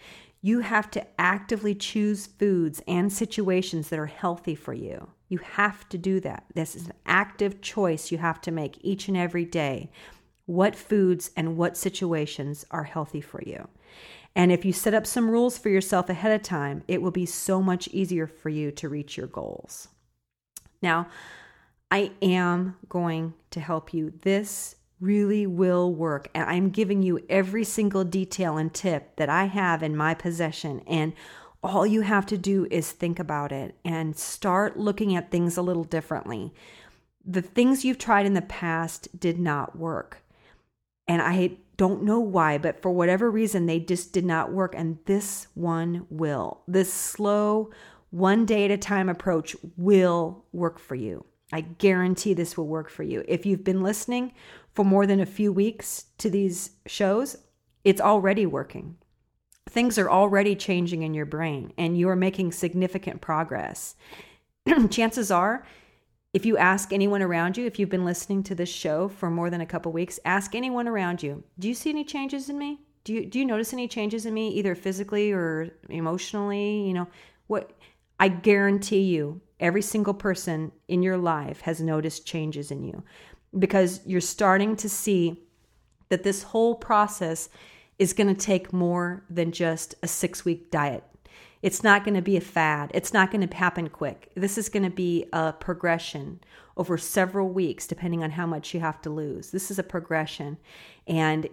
You 0.42 0.62
have 0.62 0.90
to 0.92 1.06
actively 1.20 1.76
choose 1.76 2.26
foods 2.26 2.82
and 2.88 3.14
situations 3.14 3.90
that 3.90 4.00
are 4.00 4.08
healthy 4.08 4.56
for 4.56 4.74
you. 4.74 5.10
You 5.30 5.38
have 5.38 5.88
to 5.90 6.00
do 6.00 6.20
that. 6.22 6.46
This 6.56 6.76
is 6.76 6.88
an 6.88 6.94
active 7.06 7.62
choice 7.62 8.12
you 8.12 8.18
have 8.18 8.42
to 8.42 8.52
make 8.52 8.80
each 8.82 9.08
and 9.08 9.16
every 9.16 9.46
day. 9.46 9.92
What 10.48 10.76
foods 10.76 11.30
and 11.38 11.56
what 11.56 11.78
situations 11.78 12.66
are 12.72 12.84
healthy 12.84 13.22
for 13.22 13.42
you? 13.46 13.68
And 14.36 14.52
if 14.52 14.64
you 14.64 14.74
set 14.74 14.94
up 14.94 15.06
some 15.06 15.30
rules 15.30 15.58
for 15.58 15.70
yourself 15.70 16.10
ahead 16.10 16.32
of 16.32 16.42
time, 16.42 16.84
it 16.88 17.02
will 17.02 17.12
be 17.12 17.26
so 17.26 17.62
much 17.62 17.88
easier 17.90 18.28
for 18.28 18.50
you 18.50 18.72
to 18.72 18.90
reach 18.90 19.18
your 19.18 19.28
goals. 19.28 19.90
Now, 20.82 21.08
I 21.92 22.12
am 22.22 22.78
going 22.88 23.34
to 23.52 23.60
help 23.60 23.94
you. 23.94 24.14
This 24.22 24.76
really 25.02 25.46
will 25.46 25.94
work. 25.94 26.30
And 26.34 26.50
I'm 26.50 26.70
giving 26.70 27.04
you 27.04 27.20
every 27.30 27.64
single 27.64 28.04
detail 28.04 28.58
and 28.58 28.74
tip 28.74 29.16
that 29.18 29.30
I 29.30 29.46
have 29.46 29.84
in 29.84 29.98
my 29.98 30.14
possession. 30.14 30.82
And 30.88 31.14
all 31.64 31.86
you 31.86 32.02
have 32.02 32.26
to 32.28 32.38
do 32.38 32.68
is 32.72 32.92
think 32.92 33.20
about 33.20 33.52
it 33.52 33.76
and 33.84 34.18
start 34.18 34.78
looking 34.78 35.16
at 35.16 35.30
things 35.30 35.58
a 35.58 35.62
little 35.62 35.84
differently. 35.84 36.54
The 37.26 37.42
things 37.42 37.84
you've 37.84 37.98
tried 37.98 38.26
in 38.26 38.34
the 38.34 38.42
past 38.42 39.20
did 39.20 39.38
not 39.38 39.78
work. 39.78 40.24
And 41.08 41.22
I 41.22 41.58
don't 41.82 42.04
know 42.04 42.20
why, 42.20 42.60
but 42.60 42.80
for 42.80 42.92
whatever 42.92 43.32
reason, 43.32 43.66
they 43.66 43.80
just 43.80 44.14
did 44.14 44.24
not 44.24 44.52
work. 44.52 44.76
And 44.78 45.00
this 45.06 45.48
one 45.56 46.06
will. 46.12 46.62
This 46.68 46.94
slow, 46.94 47.72
one 48.12 48.46
day 48.46 48.66
at 48.66 48.70
a 48.70 48.78
time 48.78 49.10
approach 49.10 49.56
will 49.78 50.46
work 50.54 50.78
for 50.78 50.94
you. 50.94 51.26
I 51.52 51.62
guarantee 51.62 52.36
this 52.36 52.56
will 52.56 52.68
work 52.68 52.88
for 52.88 53.02
you. 53.02 53.24
If 53.28 53.48
you've 53.48 53.64
been 53.64 53.82
listening 53.82 54.34
for 54.76 54.86
more 54.86 55.08
than 55.08 55.20
a 55.20 55.26
few 55.26 55.52
weeks 55.52 56.06
to 56.20 56.30
these 56.30 56.70
shows, 56.86 57.36
it's 57.84 58.00
already 58.00 58.46
working. 58.46 58.98
Things 59.68 59.98
are 59.98 60.12
already 60.12 60.56
changing 60.56 61.02
in 61.02 61.16
your 61.16 61.26
brain 61.26 61.74
and 61.80 61.98
you 61.98 62.10
are 62.10 62.16
making 62.16 62.52
significant 62.52 63.22
progress. 63.22 63.96
Chances 64.92 65.32
are 65.32 65.66
if 66.34 66.46
you 66.46 66.58
ask 66.58 66.94
anyone 66.94 67.22
around 67.22 67.58
you, 67.58 67.66
if 67.66 67.78
you've 67.78 67.90
been 67.90 68.06
listening 68.06 68.44
to 68.44 68.56
this 68.56 68.70
show 68.70 69.10
for 69.10 69.30
more 69.30 69.50
than 69.50 69.62
a 69.62 69.66
couple 69.66 69.92
weeks, 69.92 70.20
ask 70.24 70.56
anyone 70.56 70.88
around 70.88 71.22
you, 71.22 71.44
do 71.60 71.68
you 71.68 71.74
see 71.74 71.90
any 71.90 72.06
changes 72.06 72.50
in 72.50 72.58
me? 72.58 72.80
Do 73.04 73.14
you 73.14 73.26
do 73.26 73.40
you 73.40 73.46
notice 73.46 73.74
any 73.74 73.88
changes 73.88 74.26
in 74.26 74.34
me 74.34 74.50
either 74.50 74.76
physically 74.76 75.32
or 75.32 75.70
emotionally, 75.90 76.88
you 76.88 76.94
know? 76.94 77.08
What 77.48 77.72
I 78.20 78.28
guarantee 78.30 79.02
you, 79.02 79.42
every 79.60 79.82
single 79.82 80.14
person 80.14 80.72
in 80.88 81.02
your 81.04 81.18
life 81.18 81.62
has 81.62 81.82
noticed 81.82 82.26
changes 82.26 82.72
in 82.72 82.84
you 82.84 83.04
because 83.58 84.02
you're 84.06 84.22
starting 84.22 84.76
to 84.78 84.88
see 84.88 85.42
that 86.10 86.24
this 86.24 86.44
whole 86.44 86.76
process 86.76 87.50
is 87.98 88.14
going 88.14 88.34
to 88.34 88.40
take 88.40 88.72
more 88.72 89.24
than 89.30 89.52
just 89.52 89.96
a 90.04 90.08
6-week 90.08 90.72
diet 90.72 91.04
it's 91.62 91.84
not 91.84 92.04
going 92.04 92.16
to 92.16 92.22
be 92.22 92.38
a 92.38 92.42
fad. 92.42 92.92
It's 92.94 93.14
not 93.14 93.32
going 93.32 93.48
to 93.48 93.56
happen 93.56 93.90
quick. 93.90 94.32
This 94.36 94.58
is 94.58 94.70
going 94.70 94.84
to 94.84 94.90
be 94.90 95.26
a 95.32 95.54
progression 95.54 96.40
over 96.76 96.98
several 96.98 97.50
weeks, 97.50 97.86
depending 97.86 98.24
on 98.24 98.32
how 98.32 98.48
much 98.48 98.74
you 98.74 98.80
have 98.80 99.02
to 99.04 99.10
lose. 99.10 99.52
This 99.52 99.70
is 99.70 99.78
a 99.78 99.84
progression. 99.84 100.58
And 101.08 101.48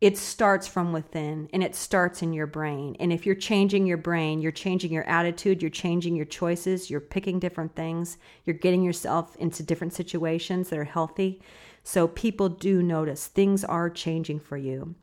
it 0.00 0.16
starts 0.16 0.68
from 0.68 0.92
within 0.92 1.48
and 1.52 1.62
it 1.62 1.74
starts 1.74 2.22
in 2.22 2.32
your 2.32 2.46
brain. 2.46 2.96
And 3.00 3.12
if 3.12 3.26
you're 3.26 3.34
changing 3.34 3.84
your 3.86 3.96
brain, 3.96 4.40
you're 4.40 4.52
changing 4.52 4.92
your 4.92 5.08
attitude, 5.08 5.60
you're 5.60 5.70
changing 5.70 6.14
your 6.14 6.24
choices, 6.24 6.88
you're 6.88 7.00
picking 7.00 7.40
different 7.40 7.74
things, 7.74 8.16
you're 8.44 8.54
getting 8.54 8.84
yourself 8.84 9.34
into 9.36 9.64
different 9.64 9.92
situations 9.92 10.68
that 10.68 10.78
are 10.78 10.84
healthy. 10.84 11.42
So 11.82 12.06
people 12.06 12.48
do 12.48 12.80
notice 12.80 13.26
things 13.26 13.64
are 13.64 13.90
changing 13.90 14.38
for 14.38 14.56
you. 14.56 14.94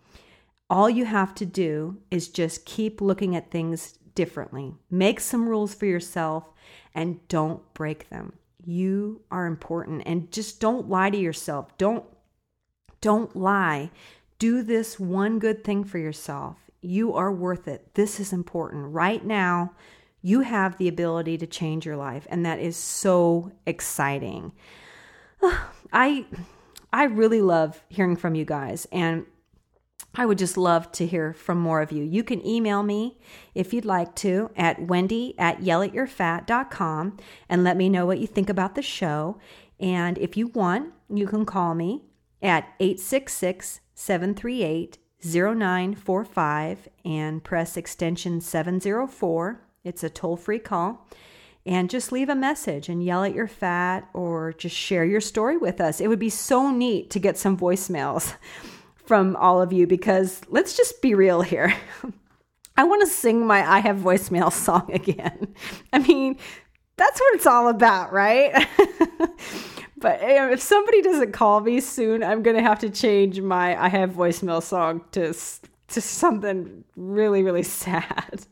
All 0.69 0.89
you 0.89 1.03
have 1.05 1.35
to 1.35 1.45
do 1.45 1.97
is 2.09 2.29
just 2.29 2.65
keep 2.65 3.01
looking 3.01 3.35
at 3.35 3.51
things 3.51 3.99
differently. 4.15 4.73
Make 4.89 5.19
some 5.19 5.47
rules 5.47 5.73
for 5.75 5.85
yourself 5.85 6.45
and 6.93 7.25
don't 7.27 7.61
break 7.73 8.09
them. 8.09 8.33
You 8.65 9.21
are 9.29 9.45
important 9.45 10.03
and 10.05 10.31
just 10.31 10.59
don't 10.59 10.89
lie 10.89 11.09
to 11.09 11.17
yourself. 11.17 11.77
Don't 11.77 12.05
don't 13.01 13.35
lie. 13.35 13.91
Do 14.39 14.63
this 14.63 14.99
one 14.99 15.37
good 15.37 15.63
thing 15.63 15.83
for 15.83 15.99
yourself. 15.99 16.57
You 16.81 17.13
are 17.13 17.31
worth 17.31 17.67
it. 17.67 17.93
This 17.93 18.19
is 18.19 18.33
important. 18.33 18.93
Right 18.93 19.23
now, 19.23 19.73
you 20.21 20.41
have 20.41 20.77
the 20.77 20.87
ability 20.87 21.37
to 21.37 21.45
change 21.45 21.85
your 21.85 21.97
life 21.97 22.25
and 22.29 22.43
that 22.45 22.59
is 22.59 22.75
so 22.75 23.51
exciting. 23.67 24.53
I 25.93 26.25
I 26.91 27.03
really 27.03 27.41
love 27.41 27.83
hearing 27.89 28.15
from 28.15 28.35
you 28.35 28.45
guys 28.45 28.87
and 28.91 29.25
I 30.17 30.25
would 30.25 30.37
just 30.37 30.57
love 30.57 30.91
to 30.93 31.05
hear 31.05 31.33
from 31.33 31.59
more 31.59 31.81
of 31.81 31.91
you. 31.91 32.03
You 32.03 32.23
can 32.23 32.45
email 32.45 32.83
me 32.83 33.17
if 33.53 33.73
you'd 33.73 33.85
like 33.85 34.15
to 34.15 34.49
at 34.55 34.81
wendy 34.81 35.35
at 35.37 35.59
yellatyourfat.com 35.59 37.17
and 37.49 37.63
let 37.63 37.75
me 37.75 37.89
know 37.89 38.05
what 38.05 38.19
you 38.19 38.27
think 38.27 38.49
about 38.49 38.75
the 38.75 38.81
show. 38.81 39.37
And 39.79 40.17
if 40.17 40.37
you 40.37 40.47
want, 40.47 40.93
you 41.09 41.27
can 41.27 41.45
call 41.45 41.75
me 41.75 42.03
at 42.41 42.69
866 42.79 43.81
738 43.93 44.97
0945 45.23 46.87
and 47.03 47.43
press 47.43 47.75
extension 47.75 48.39
704. 48.39 49.61
It's 49.83 50.03
a 50.03 50.09
toll 50.09 50.37
free 50.37 50.59
call. 50.59 51.07
And 51.65 51.89
just 51.89 52.11
leave 52.11 52.29
a 52.29 52.35
message 52.35 52.89
and 52.89 53.03
yell 53.03 53.23
at 53.23 53.33
your 53.33 53.47
fat 53.47 54.07
or 54.13 54.53
just 54.53 54.75
share 54.75 55.03
your 55.03 55.19
story 55.19 55.57
with 55.57 55.81
us. 55.81 55.99
It 55.99 56.07
would 56.07 56.19
be 56.19 56.29
so 56.29 56.69
neat 56.69 57.09
to 57.09 57.19
get 57.19 57.37
some 57.37 57.57
voicemails. 57.57 58.35
From 59.07 59.35
all 59.35 59.61
of 59.61 59.71
you 59.71 59.87
because 59.87 60.41
let's 60.49 60.75
just 60.75 61.01
be 61.01 61.13
real 61.15 61.41
here. 61.41 61.75
I 62.77 62.83
want 62.83 63.01
to 63.01 63.07
sing 63.07 63.47
my 63.47 63.65
I 63.69 63.79
Have 63.79 63.97
Voicemail 63.97 64.51
song 64.51 64.91
again. 64.93 65.53
I 65.93 65.99
mean, 65.99 66.37
that's 66.97 67.19
what 67.19 67.35
it's 67.35 67.47
all 67.47 67.69
about, 67.69 68.11
right? 68.11 68.51
but 69.97 70.19
if 70.21 70.61
somebody 70.61 71.01
doesn't 71.01 71.31
call 71.31 71.61
me 71.61 71.79
soon, 71.79 72.23
I'm 72.23 72.43
going 72.43 72.57
to 72.57 72.63
have 72.63 72.79
to 72.79 72.89
change 72.89 73.39
my 73.39 73.81
I 73.81 73.87
Have 73.87 74.11
Voicemail 74.11 74.61
song 74.61 75.05
to, 75.11 75.33
to 75.87 76.01
something 76.01 76.83
really, 76.97 77.43
really 77.43 77.63
sad. 77.63 78.45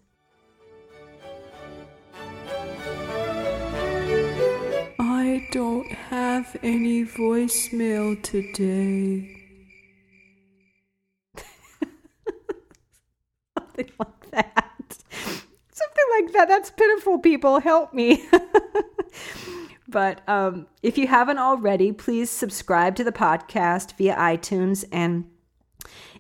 I 5.00 5.48
don't 5.52 5.92
have 5.92 6.56
any 6.64 7.06
voicemail 7.06 8.22
today. 8.24 9.43
Something 13.76 13.94
like 14.00 14.32
that. 14.32 14.98
Something 15.72 16.06
like 16.20 16.34
that. 16.34 16.48
That's 16.48 16.70
pitiful, 16.70 17.20
people. 17.20 17.60
Help 17.60 17.94
me. 17.94 18.26
but 19.88 20.28
um, 20.30 20.68
if 20.82 20.98
you 20.98 21.08
haven't 21.08 21.40
already, 21.40 21.92
please 21.92 22.30
subscribe 22.30 22.96
to 22.96 23.04
the 23.04 23.12
podcast 23.12 23.98
via 23.98 24.16
iTunes. 24.16 24.86
And 24.92 25.26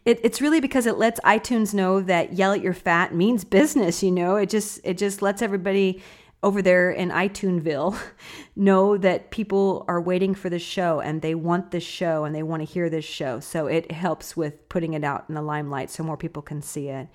it, 0.05 0.19
it's 0.23 0.41
really 0.41 0.59
because 0.59 0.85
it 0.85 0.97
lets 0.97 1.19
iTunes 1.21 1.73
know 1.73 2.01
that 2.01 2.33
yell 2.33 2.53
at 2.53 2.61
your 2.61 2.73
fat 2.73 3.13
means 3.13 3.43
business. 3.43 4.03
You 4.03 4.11
know, 4.11 4.35
it 4.35 4.49
just 4.49 4.79
it 4.83 4.97
just 4.97 5.21
lets 5.21 5.41
everybody 5.41 6.01
over 6.43 6.61
there 6.61 6.91
in 6.91 7.09
iTunesville 7.09 7.97
know 8.55 8.97
that 8.97 9.31
people 9.31 9.85
are 9.87 10.01
waiting 10.01 10.35
for 10.35 10.49
the 10.49 10.59
show 10.59 10.99
and 10.99 11.21
they 11.21 11.33
want 11.33 11.71
this 11.71 11.83
show 11.83 12.25
and 12.25 12.35
they 12.35 12.43
want 12.43 12.61
to 12.61 12.71
hear 12.71 12.89
this 12.89 13.05
show. 13.05 13.39
So 13.39 13.67
it 13.67 13.91
helps 13.91 14.35
with 14.35 14.67
putting 14.67 14.93
it 14.93 15.05
out 15.05 15.25
in 15.29 15.35
the 15.35 15.41
limelight 15.41 15.89
so 15.89 16.03
more 16.03 16.17
people 16.17 16.41
can 16.41 16.61
see 16.61 16.89
it. 16.89 17.07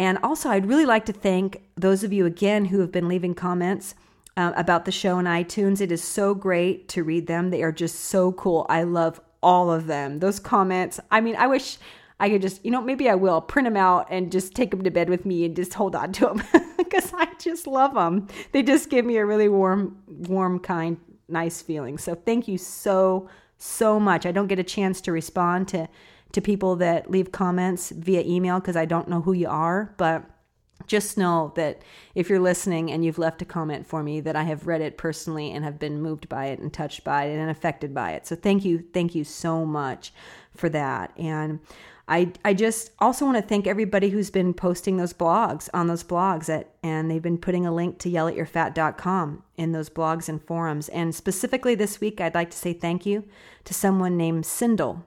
And 0.00 0.16
also, 0.22 0.48
I'd 0.48 0.64
really 0.64 0.86
like 0.86 1.04
to 1.04 1.12
thank 1.12 1.62
those 1.76 2.02
of 2.02 2.10
you 2.10 2.24
again 2.24 2.64
who 2.64 2.80
have 2.80 2.90
been 2.90 3.06
leaving 3.06 3.34
comments 3.34 3.94
uh, 4.34 4.50
about 4.56 4.86
the 4.86 4.90
show 4.90 5.18
on 5.18 5.26
iTunes. 5.26 5.82
It 5.82 5.92
is 5.92 6.02
so 6.02 6.34
great 6.34 6.88
to 6.88 7.04
read 7.04 7.26
them. 7.26 7.50
They 7.50 7.62
are 7.62 7.70
just 7.70 7.96
so 7.96 8.32
cool. 8.32 8.64
I 8.70 8.84
love 8.84 9.20
all 9.42 9.70
of 9.70 9.86
them. 9.86 10.20
Those 10.20 10.40
comments, 10.40 11.00
I 11.10 11.20
mean, 11.20 11.36
I 11.36 11.48
wish 11.48 11.76
I 12.18 12.30
could 12.30 12.40
just, 12.40 12.64
you 12.64 12.70
know, 12.70 12.80
maybe 12.80 13.10
I 13.10 13.14
will 13.14 13.42
print 13.42 13.66
them 13.66 13.76
out 13.76 14.06
and 14.08 14.32
just 14.32 14.54
take 14.54 14.70
them 14.70 14.84
to 14.84 14.90
bed 14.90 15.10
with 15.10 15.26
me 15.26 15.44
and 15.44 15.54
just 15.54 15.74
hold 15.74 15.94
on 15.94 16.12
to 16.12 16.28
them 16.28 16.42
because 16.78 17.12
I 17.18 17.28
just 17.38 17.66
love 17.66 17.92
them. 17.92 18.26
They 18.52 18.62
just 18.62 18.88
give 18.88 19.04
me 19.04 19.18
a 19.18 19.26
really 19.26 19.50
warm, 19.50 20.02
warm, 20.06 20.60
kind, 20.60 20.96
nice 21.28 21.60
feeling. 21.60 21.98
So 21.98 22.14
thank 22.14 22.48
you 22.48 22.56
so, 22.56 23.28
so 23.58 24.00
much. 24.00 24.24
I 24.24 24.32
don't 24.32 24.46
get 24.46 24.58
a 24.58 24.64
chance 24.64 25.02
to 25.02 25.12
respond 25.12 25.68
to 25.68 25.90
to 26.32 26.40
people 26.40 26.76
that 26.76 27.10
leave 27.10 27.32
comments 27.32 27.90
via 27.90 28.22
email 28.22 28.60
because 28.60 28.76
I 28.76 28.84
don't 28.84 29.08
know 29.08 29.20
who 29.20 29.32
you 29.32 29.48
are, 29.48 29.94
but 29.96 30.24
just 30.86 31.18
know 31.18 31.52
that 31.56 31.82
if 32.14 32.28
you're 32.28 32.40
listening 32.40 32.90
and 32.90 33.04
you've 33.04 33.18
left 33.18 33.42
a 33.42 33.44
comment 33.44 33.86
for 33.86 34.02
me 34.02 34.20
that 34.20 34.36
I 34.36 34.44
have 34.44 34.66
read 34.66 34.80
it 34.80 34.96
personally 34.96 35.52
and 35.52 35.64
have 35.64 35.78
been 35.78 36.00
moved 36.00 36.28
by 36.28 36.46
it 36.46 36.58
and 36.58 36.72
touched 36.72 37.04
by 37.04 37.24
it 37.24 37.38
and 37.38 37.50
affected 37.50 37.94
by 37.94 38.12
it. 38.12 38.26
So 38.26 38.36
thank 38.36 38.64
you, 38.64 38.84
thank 38.92 39.14
you 39.14 39.24
so 39.24 39.64
much 39.64 40.12
for 40.56 40.68
that. 40.70 41.12
And 41.16 41.60
I 42.08 42.32
I 42.44 42.54
just 42.54 42.90
also 42.98 43.24
want 43.24 43.36
to 43.36 43.42
thank 43.42 43.66
everybody 43.66 44.10
who's 44.10 44.30
been 44.30 44.52
posting 44.52 44.96
those 44.96 45.12
blogs 45.12 45.68
on 45.72 45.86
those 45.86 46.02
blogs 46.02 46.48
at 46.48 46.74
and 46.82 47.08
they've 47.10 47.22
been 47.22 47.38
putting 47.38 47.66
a 47.66 47.74
link 47.74 47.98
to 48.00 48.10
yellatyourfat.com 48.10 49.44
in 49.56 49.72
those 49.72 49.88
blogs 49.88 50.28
and 50.28 50.42
forums. 50.42 50.88
And 50.88 51.14
specifically 51.14 51.76
this 51.76 52.00
week 52.00 52.20
I'd 52.20 52.34
like 52.34 52.50
to 52.50 52.58
say 52.58 52.72
thank 52.72 53.06
you 53.06 53.24
to 53.64 53.74
someone 53.74 54.16
named 54.16 54.44
Sindel 54.44 55.04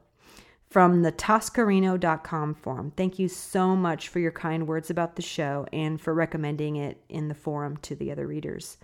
from 0.74 1.04
the 1.04 1.12
Toscarino.com 1.12 2.56
forum. 2.56 2.92
Thank 2.98 3.20
you 3.20 3.28
so 3.28 3.76
much 3.76 4.10
for 4.10 4.18
your 4.18 4.32
kind 4.32 4.68
words 4.68 4.90
about 4.90 5.16
the 5.16 5.22
show 5.22 5.68
and 5.72 6.02
for 6.02 6.16
recommending 6.16 6.78
it 6.78 7.00
in 7.10 7.28
the 7.28 7.36
forum 7.36 7.78
to 7.84 7.96
the 7.96 8.12
other 8.12 8.26
readers. 8.26 8.80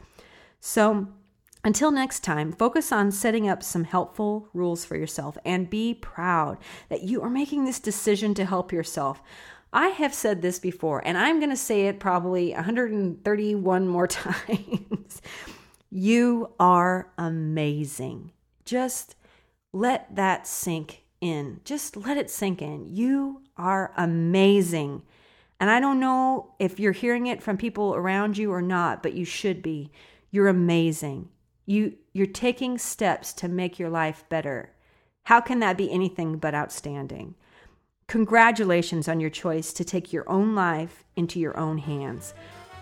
So, 0.59 1.07
until 1.63 1.89
next 1.89 2.19
time, 2.23 2.51
focus 2.51 2.91
on 2.91 3.11
setting 3.11 3.49
up 3.49 3.63
some 3.63 3.85
helpful 3.85 4.49
rules 4.53 4.85
for 4.85 4.97
yourself 4.97 5.35
and 5.43 5.67
be 5.67 5.95
proud 5.95 6.59
that 6.89 7.01
you 7.01 7.23
are 7.23 7.29
making 7.29 7.65
this 7.65 7.79
decision 7.79 8.35
to 8.35 8.45
help 8.45 8.71
yourself. 8.71 9.23
I 9.73 9.87
have 9.87 10.13
said 10.13 10.43
this 10.43 10.59
before, 10.59 11.01
and 11.03 11.17
I'm 11.17 11.39
going 11.39 11.49
to 11.49 11.57
say 11.57 11.87
it 11.87 11.99
probably 11.99 12.53
131 12.53 13.87
more 13.87 14.07
times. 14.07 15.23
you 15.89 16.53
are 16.59 17.11
amazing. 17.17 18.31
Just 18.63 19.15
let 19.73 20.15
that 20.15 20.45
sink 20.45 21.01
in. 21.21 21.61
Just 21.63 21.97
let 21.97 22.17
it 22.17 22.29
sink 22.29 22.61
in. 22.61 22.85
You 22.87 23.41
are 23.57 23.93
amazing. 23.97 25.03
And 25.59 25.69
I 25.69 25.79
don't 25.79 25.99
know 25.99 26.53
if 26.59 26.79
you're 26.79 26.93
hearing 26.93 27.27
it 27.27 27.43
from 27.43 27.57
people 27.57 27.93
around 27.95 28.37
you 28.37 28.51
or 28.51 28.61
not, 28.61 29.03
but 29.03 29.13
you 29.13 29.25
should 29.25 29.61
be. 29.61 29.91
You're 30.31 30.47
amazing. 30.47 31.29
You 31.65 31.95
you're 32.13 32.27
taking 32.27 32.77
steps 32.77 33.33
to 33.33 33.47
make 33.47 33.77
your 33.77 33.89
life 33.89 34.23
better. 34.29 34.73
How 35.23 35.41
can 35.41 35.59
that 35.59 35.77
be 35.77 35.91
anything 35.91 36.37
but 36.37 36.55
outstanding? 36.55 37.35
Congratulations 38.07 39.07
on 39.07 39.19
your 39.19 39.29
choice 39.29 39.71
to 39.73 39.83
take 39.83 40.11
your 40.11 40.27
own 40.27 40.55
life 40.55 41.03
into 41.15 41.39
your 41.39 41.57
own 41.59 41.77
hands. 41.77 42.33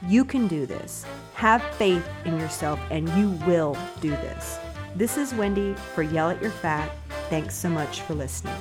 You 0.07 0.23
can 0.23 0.47
do 0.47 0.65
this. 0.65 1.05
Have 1.33 1.61
faith 1.75 2.07
in 2.23 2.39
yourself 2.39 2.79
and 2.89 3.09
you 3.09 3.31
will 3.45 3.75
do 3.99 4.11
this. 4.11 4.59
This 4.97 5.15
is 5.15 5.31
Wendy 5.31 5.75
for 5.93 6.01
Yell 6.01 6.31
at 6.31 6.41
Your 6.41 6.49
Fat. 6.49 6.89
Thanks 7.29 7.53
so 7.53 7.69
much 7.69 8.01
for 8.01 8.15
listening. 8.15 8.55